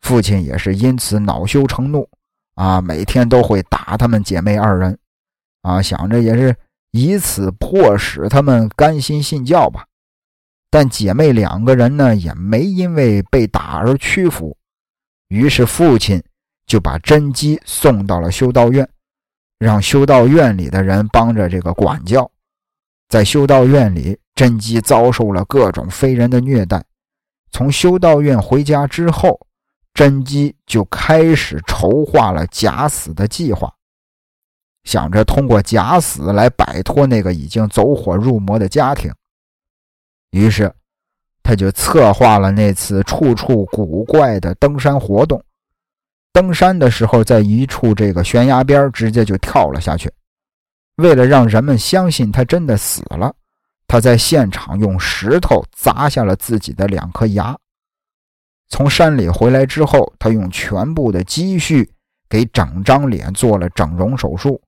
[0.01, 2.09] 父亲也是因此恼羞成怒，
[2.57, 4.99] 啊，每天都会打他们姐妹二人，
[5.63, 6.57] 啊，想着也是
[6.91, 9.87] 以此迫使他们甘心信教吧。
[10.69, 14.57] 但姐妹两个人呢，也没因为被打而屈服。
[15.29, 16.23] 于是父亲
[16.67, 18.89] 就把甄姬送到了修道院，
[19.59, 22.31] 让修道院里的人帮着这个管教。
[23.09, 26.85] 在修道院里，甄姬遭受了各种非人的虐待。
[27.51, 29.41] 从修道院回家之后，
[29.95, 33.75] 甄姬就开始筹划了假死的计划，
[34.85, 39.11] 想着通过假死来摆脱那个已经走火入魔的家庭。
[40.31, 40.71] 于是，
[41.49, 45.43] 他就策划了那次处处古怪的登山活动。
[46.31, 50.13] 登山的时候，在一处这个悬崖边，直接就跳了下去。
[50.97, 53.35] 为了让人们相信他真的死了，
[53.87, 57.57] 他在现场用石头砸下了自己的两颗牙。
[58.69, 61.91] 从山里回来之后，他用全部的积蓄
[62.29, 64.61] 给整张脸做了整容手术。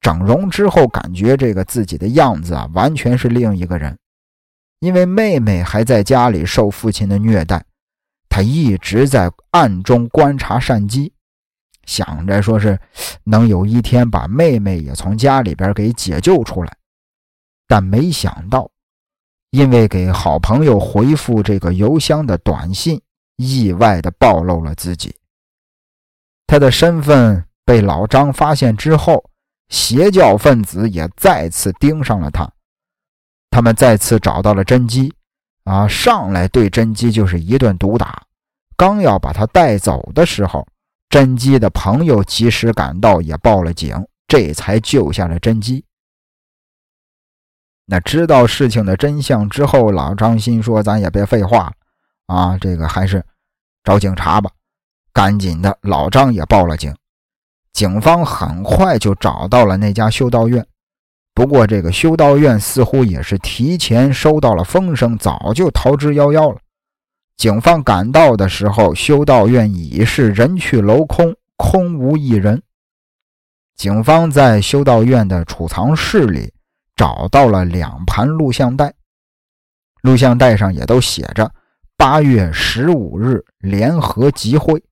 [0.00, 3.94] 整容之后，感觉这个自己的样子啊，完全是另一个人。
[4.80, 7.64] 因为妹妹还在家里受父亲的虐待，
[8.28, 11.12] 他一直在暗中观察善姬。
[11.84, 12.78] 想着说是
[13.24, 16.76] 能有一天把妹妹也从家里边给解救出来，
[17.66, 18.70] 但没想到，
[19.50, 23.00] 因为给好朋友回复这个邮箱的短信，
[23.36, 25.14] 意外的暴露了自己。
[26.46, 29.24] 他的身份被老张发现之后，
[29.70, 32.50] 邪教分子也再次盯上了他。
[33.50, 35.12] 他们再次找到了甄姬，
[35.64, 38.22] 啊，上来对甄姬就是一顿毒打。
[38.76, 40.66] 刚要把他带走的时候。
[41.10, 43.96] 甄姬的朋友及时赶到，也报了警，
[44.26, 45.82] 这才救下了甄姬。
[47.86, 51.72] 那知道事情的真相之后，老张心说：“咱也别废话了，
[52.26, 53.24] 啊，这个还是
[53.82, 54.50] 找警察吧。”
[55.10, 56.94] 赶紧的，老张也报了警。
[57.72, 60.66] 警方很快就找到了那家修道院，
[61.38, 66.58] 不过这个修道院似乎也是提前收到了风声，早就逃之夭夭了。
[67.36, 72.60] 警方赶到的时候，修道院已是人去楼空，空无一人。
[73.76, 76.52] 警方在修道院的储藏室里
[76.96, 78.92] 找到了两盘录像带，
[80.02, 81.48] 录像带上也都写着
[81.96, 84.82] “八月十五日联合集会”。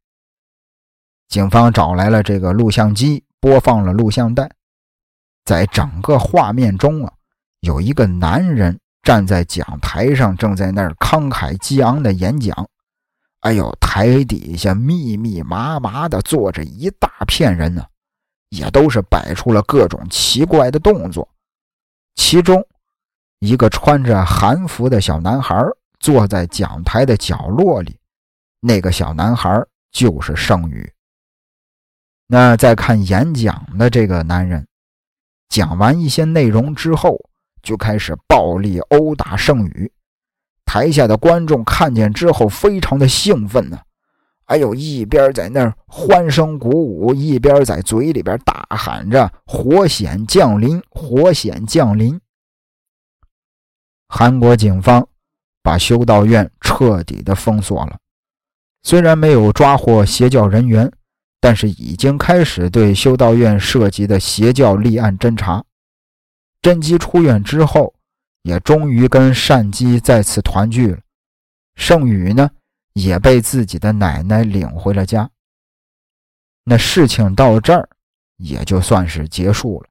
[1.27, 4.49] 警方找来了这个录像机，播放了录像带，
[5.47, 7.13] 在整个画面中啊，
[7.61, 12.69] 有一个男人站在讲台上，正在那儿慷慨激昂的演讲。
[13.41, 17.87] 哎呦，台底下密密麻麻的坐着一大片人呢，
[18.49, 21.29] 也都是摆出了各种奇怪的动作。
[22.17, 22.67] 其中，
[23.39, 25.65] 一个穿着韩服的小男孩
[26.01, 27.97] 坐在讲台的角落里，
[28.59, 30.93] 那个小男孩就是盛宇。
[32.27, 34.67] 那在看演讲的这个男人，
[35.49, 37.19] 讲完一些内容之后，
[37.63, 39.91] 就开始暴力殴打圣宇。
[40.65, 43.79] 台下的观众看见之后，非常的兴奋呢。
[44.47, 52.21] 哎呦，一边在那儿欢声鼓舞，一边在嘴里边大喊着“火险降临，火险降临”。
[54.09, 55.09] 韩国警方
[55.63, 57.99] 把修道院彻底的封锁了，
[58.85, 60.93] 虽然没有抓获邪教人员，
[61.47, 65.65] 但是已经开始对修道院涉及的邪教立案侦查。
[66.61, 67.95] 甄姬出院之后。
[68.43, 70.99] 也终于跟善姬再次团聚了，
[71.75, 72.49] 盛宇呢
[72.93, 75.29] 也被自己的奶奶领回了家。
[76.63, 77.89] 那事情到这儿
[78.37, 79.89] 也就算是结束了。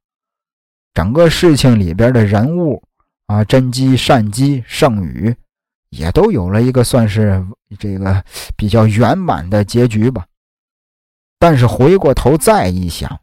[0.93, 2.81] 整个事情里边的人物
[3.25, 5.35] 啊，甄姬、善姬、盛宇
[5.89, 7.45] 也都有了一个算是
[7.77, 8.23] 这个
[8.55, 10.25] 比较圆满的结局吧。
[11.39, 13.19] 但是回过头再一想，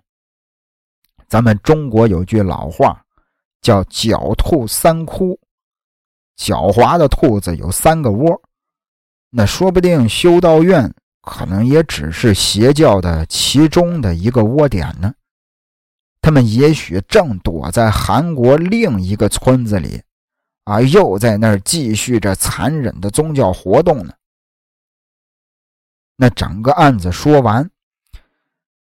[1.28, 3.04] 咱们中国有句老话。
[3.62, 5.38] 叫狡兔三窟，
[6.36, 8.42] 狡猾的兔子有三个窝，
[9.30, 15.14] 那说不定修道院可能也只是邪教的其中的一个窝点呢。
[16.20, 20.02] 他们也许正躲在韩国另一个村子里，
[20.64, 24.12] 啊，又在那儿继续着残忍的宗教活动呢。
[26.16, 27.70] 那整个案子说完，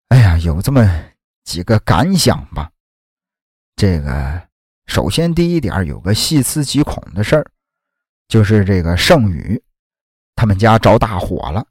[0.10, 0.88] 哎呀，有这么
[1.43, 2.70] 几个感想吧，
[3.76, 4.47] 这个。
[4.88, 7.45] 首先，第一点有个细思极恐的事儿，
[8.28, 9.62] 就是这个盛宇
[10.36, 11.64] 他们家着大火了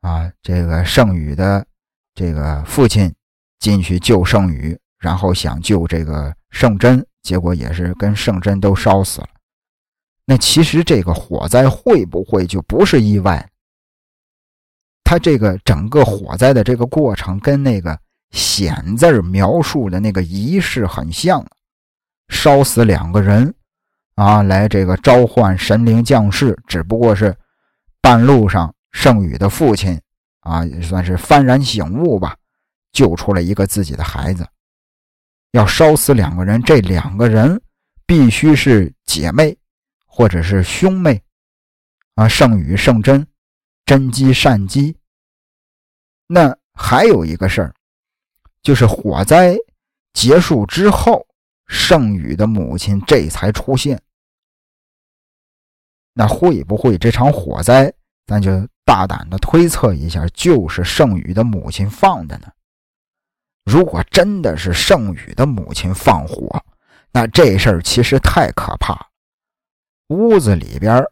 [0.00, 0.32] 啊！
[0.40, 1.66] 这个盛宇的
[2.14, 3.14] 这个父亲
[3.58, 9.28] 进去救盛宇，然后想救这个盛真，结果也是跟盛真都烧死了。
[10.24, 13.46] 那其实这个火灾会不会就不是意外？
[15.06, 17.96] 他这个整个火灾的这个过程跟那个
[18.34, 21.46] “险”字描述的那个仪式很像。
[22.28, 23.54] 烧死两个人，
[24.16, 27.32] 啊，来这个召唤神灵降世，只不过是
[28.00, 29.96] 半路上圣宇的父亲
[30.40, 32.36] 啊，也算是幡然醒悟吧，
[32.90, 34.44] 救出了一个自己的孩子。
[35.52, 37.62] 要烧死两个人，这两个人
[38.04, 39.56] 必须是姐妹
[40.04, 41.22] 或者是兄妹
[42.16, 43.24] 啊，圣宇、圣真、
[43.86, 44.94] 真姬、善姬。
[46.26, 47.74] 那还有一个事儿，
[48.60, 49.56] 就是火灾
[50.12, 51.26] 结束之后。
[51.68, 54.00] 盛宇的母亲这才出现，
[56.12, 57.92] 那会不会这场火灾，
[58.24, 58.52] 咱就
[58.84, 62.46] 大胆的推测一下，就是盛宇的母亲放的呢？
[63.64, 66.64] 如果真的是盛宇的母亲放火，
[67.10, 69.10] 那这事儿其实太可怕。
[70.10, 71.04] 屋子里边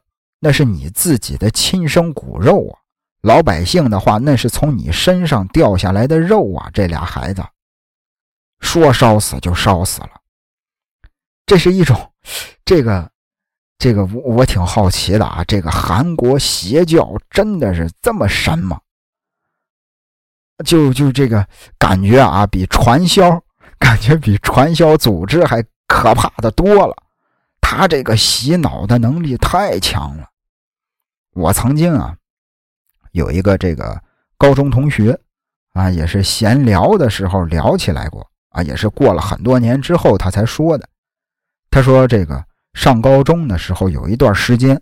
[0.45, 2.77] 那是你自己的亲生骨肉啊，
[3.23, 7.43] 老百姓的话那是从你身上掉下来的肉啊，这俩孩子
[8.61, 10.11] 说烧死就烧死了。
[11.47, 12.13] 这是一种，
[12.63, 13.11] 这个，
[13.79, 15.43] 这个我我挺好奇的啊。
[15.45, 18.79] 这个韩国邪教真的是这么神吗？
[20.63, 23.43] 就就这个感觉啊，比传销
[23.81, 26.95] 感觉比传销组织还可怕的多了。
[27.63, 30.29] 他这个洗脑的能力太强了。
[31.35, 32.17] 我曾经啊，
[33.13, 34.01] 有一个这个
[34.39, 35.19] 高中同学
[35.73, 40.89] 啊，也是闲聊的时候聊起来过啊，也是过了很多年之后他才说的。
[41.71, 44.81] 他说：“这个上高中的时候有一段时间，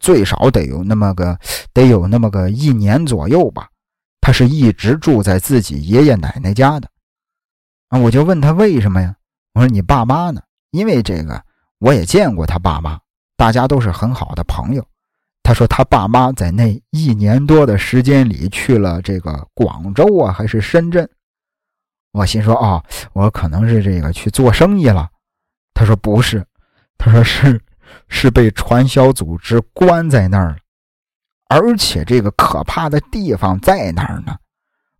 [0.00, 1.38] 最少得有那么个
[1.72, 3.68] 得有那么个一年左右吧。
[4.20, 6.88] 他是一直住在自己爷爷奶奶家的。
[7.90, 9.14] 啊，我就问他为什么呀？
[9.54, 10.42] 我说你爸妈呢？
[10.72, 11.40] 因为这个
[11.78, 12.98] 我也见过他爸妈，
[13.36, 14.84] 大家都是很好的朋友。
[15.42, 21.08] 他说他爸妈在那一年多的时间里去了这个广州啊，还是深圳？
[22.12, 22.82] 我心说哦，
[23.12, 25.08] 我可能是这个去做生意了。”
[25.74, 26.46] 他说不是，
[26.98, 27.60] 他说是
[28.08, 30.56] 是被传销组织关在那儿了，
[31.48, 34.36] 而且这个可怕的地方在哪儿呢？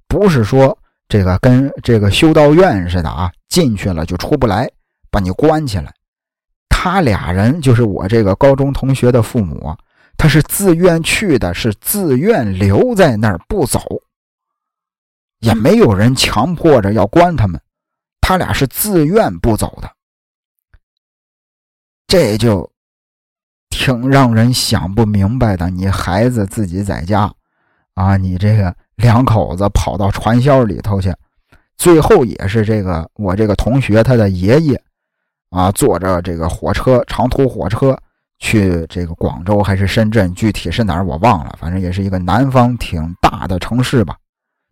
[0.08, 0.76] 不是说
[1.08, 4.68] 这个跟这个修道院似的啊，进去了就出不来，
[5.10, 5.92] 把你关起来。
[6.68, 9.76] 他俩人就是我这个高中同学的父母，
[10.16, 13.80] 他是自愿去的，是自愿留在那儿不走，
[15.40, 17.60] 也没有人强迫着要关他们，
[18.20, 19.90] 他俩是自愿不走的。
[22.06, 22.70] 这就
[23.70, 25.70] 挺让人想不明白的。
[25.70, 27.32] 你孩子自己在家，
[27.94, 31.12] 啊，你这个两口子跑到传销里头去，
[31.76, 34.80] 最后也是这个我这个同学他的爷爷，
[35.50, 37.98] 啊，坐着这个火车长途火车
[38.44, 44.16] 去这个广州还是深圳，具体是哪儿我忘了，反正也是一个南方挺大的城市吧，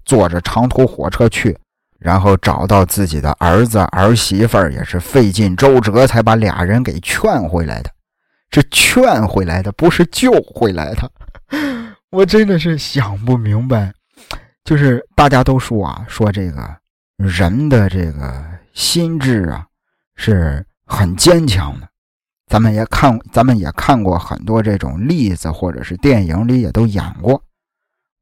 [0.05, 1.57] 坐着长途火车去。
[2.01, 7.91] 然后找到自己的儿子儿媳妇儿，也是费尽周折才把俩人给劝回来的。
[8.51, 11.13] 是劝回来的，不是救回来的。
[12.11, 13.93] 我真的是想不明白。
[14.65, 16.69] 就是大家都说啊，说这个
[17.19, 19.65] 人的这个心智啊
[20.17, 21.89] 是很坚强的。
[22.51, 27.41] 咱们也看，咱们也看过很多这种例子，或者是电影里也都演过。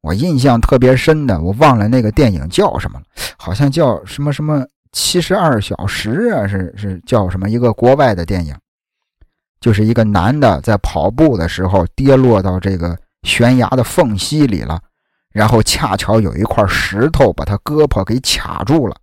[0.01, 3.05] 我印象特别深的，我忘了那个电影叫什么了，
[3.39, 8.55] 好像叫什么什么七十二小时啊，是是叫什么一个国外的电影，
[9.59, 14.79] 就是一个男的在跑步的时候跌落到这个悬崖的缝隙里了，
[15.33, 18.95] 然后恰巧有一块石头把他胳膊给卡住了，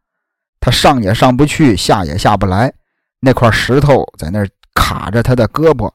[0.60, 2.72] 他上也上不去，下也下不来，
[3.18, 4.46] 那块石头在那
[4.87, 5.91] 卡着他的胳膊，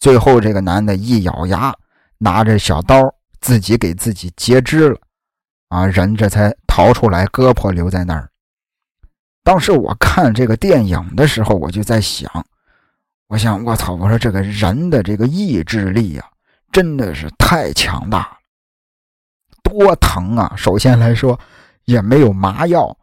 [0.00, 1.74] 最后这个男的一咬牙，
[2.16, 3.14] 拿着小刀。
[3.42, 4.96] 自己给自己截肢了，
[5.68, 8.30] 啊，人这才逃出来，胳膊留在那儿。
[9.42, 12.30] 当时我看这个电影的时候，我就在想，
[13.26, 16.24] 我想，我操，我说这个人的这个意志力呀，
[16.70, 18.36] 真的是太强大了，
[19.64, 20.54] 多疼啊！
[20.56, 21.36] 首先来说，
[21.86, 22.96] 也没有麻药，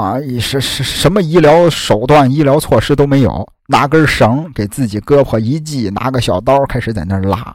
[0.00, 7.54] 啊，是是什么医疗手段、医疗措施都没有，拿根绳给自己胳膊一系，拿个小刀开始在那拉。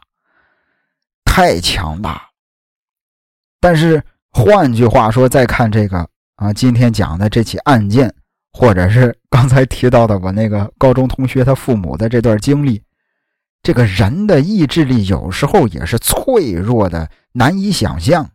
[1.25, 2.29] 太强大，
[3.59, 8.13] 但是换句话说，再看这个啊，今天讲的这起案件，
[8.53, 12.81] 或者是 刚才提到的我那个高中同学他父母的这段经历，
[13.63, 18.29] 这个人的意志力有时候也是脆弱的，难以想象。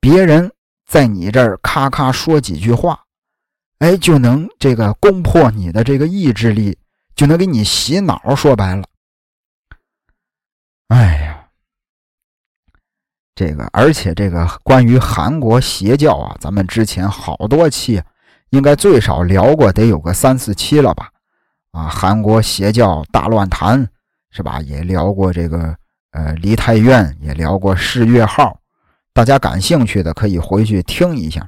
[0.00, 0.50] 别人
[0.88, 2.98] 在你这儿咔咔说几句话，
[3.78, 6.76] 哎，就能这个攻破你的这个意志力，
[7.14, 8.34] 就能给你洗脑。
[8.34, 8.84] 说白了，
[10.88, 11.34] 哎呀。
[13.34, 18.02] 这个，而且这个关于韩国邪教啊，咱们之前好多期，
[18.50, 21.08] 应该最少聊过，得有个三四期了吧？
[21.70, 23.88] 啊，韩国邪教大乱谈
[24.32, 24.60] 是吧？
[24.62, 25.76] 也聊过这个，
[26.10, 28.58] 呃，梨泰院，也聊过世越号，
[29.18, 31.44] 大家感兴趣的可以回去听一下。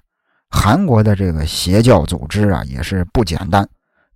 [0.49, 3.65] 韩国的这个邪教组织啊，也是不简单，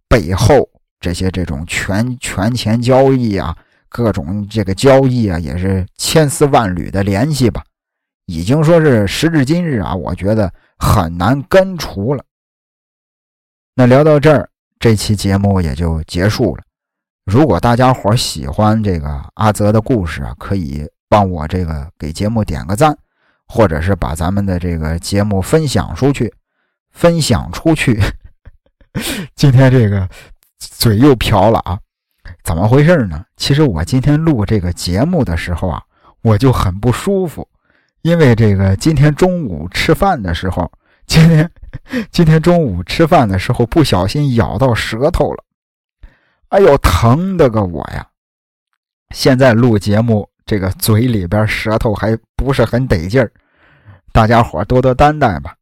[0.09, 3.57] 背后这些这种权权钱交易啊。
[3.89, 7.63] 各种这个交易啊，也是千丝万缕的联系吧，
[8.27, 12.25] 已经说是时至今日啊，我觉得很难根除了。
[13.77, 14.51] 那聊到这儿，
[14.81, 16.65] 这期节目也就结束了。
[17.25, 22.99] 如果大家伙喜欢这个阿泽的故事啊，可以帮我这个给节目点个赞，
[23.55, 26.35] 或者是把咱们的这个节目分享出去，
[26.91, 28.03] 分享出去。
[29.37, 30.09] 今天这个
[30.59, 31.79] 嘴又瓢了啊。
[32.43, 33.25] 怎么回事呢？
[33.37, 35.81] 其实我今天录这个节目的时候啊，
[36.23, 37.47] 我就很不舒服，
[38.03, 40.69] 因为这个今天中午吃饭的时候，
[41.07, 41.49] 今天
[42.11, 45.45] 今天中午吃饭的时候不小心咬到舌头了，
[46.49, 48.05] 哎呦，疼的个我呀！
[49.15, 53.31] 现在录节目，这个嘴里边舌头还不是很得劲儿，
[54.15, 55.57] 大家伙多多担待吧。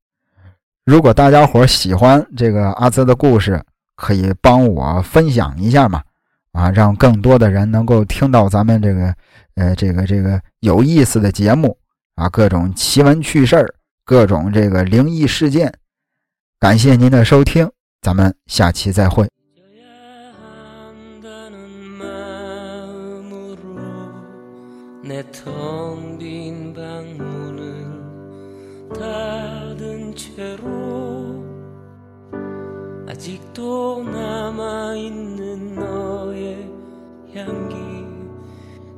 [0.85, 3.59] 如果大家伙喜欢这个阿泽的故事，
[3.97, 6.03] 可以帮我分享一下嘛。
[6.53, 9.15] 啊，让更多的人能够听到咱们这个，
[9.55, 11.75] 呃，这个这个有意思的节目
[12.15, 13.75] 啊，各种奇闻趣事儿，
[14.05, 15.73] 各种这个灵异事件。
[16.61, 17.71] 感谢您的收听，
[18.03, 19.27] 咱们下期再会。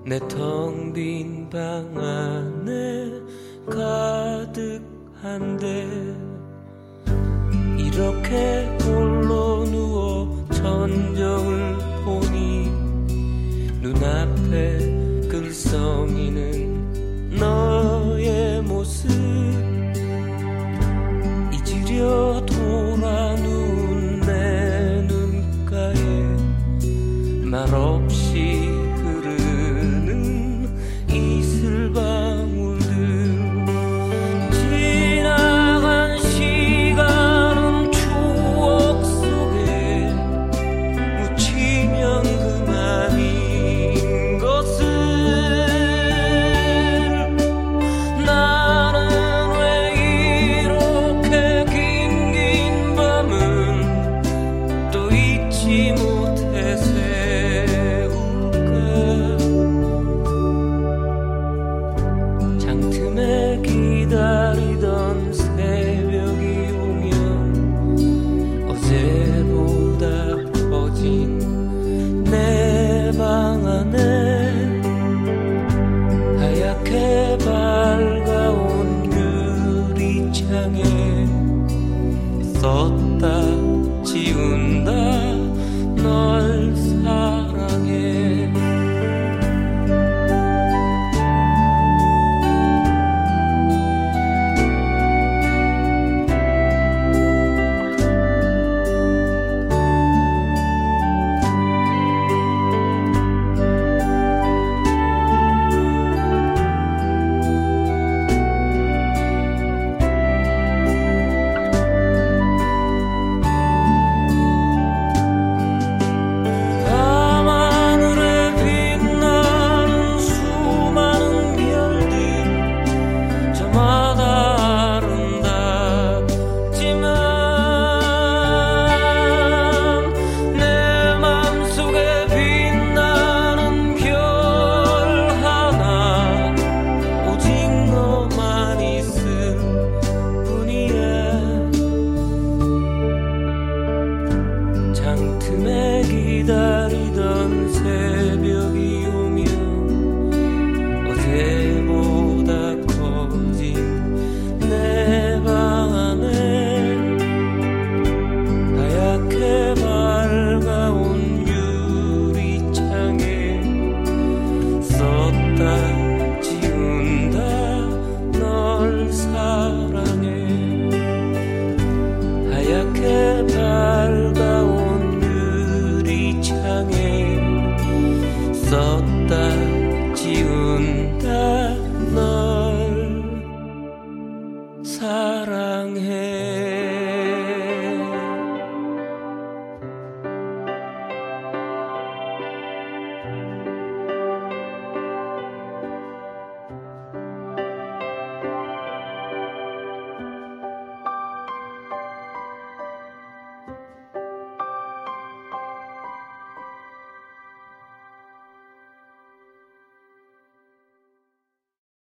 [0.07, 3.11] 내 텅 빈 방 안에
[3.67, 4.85] 가득한데
[7.79, 12.69] 이렇게 홀로 누워 천정을 보니
[13.81, 17.84] 눈앞에 글썽이는 너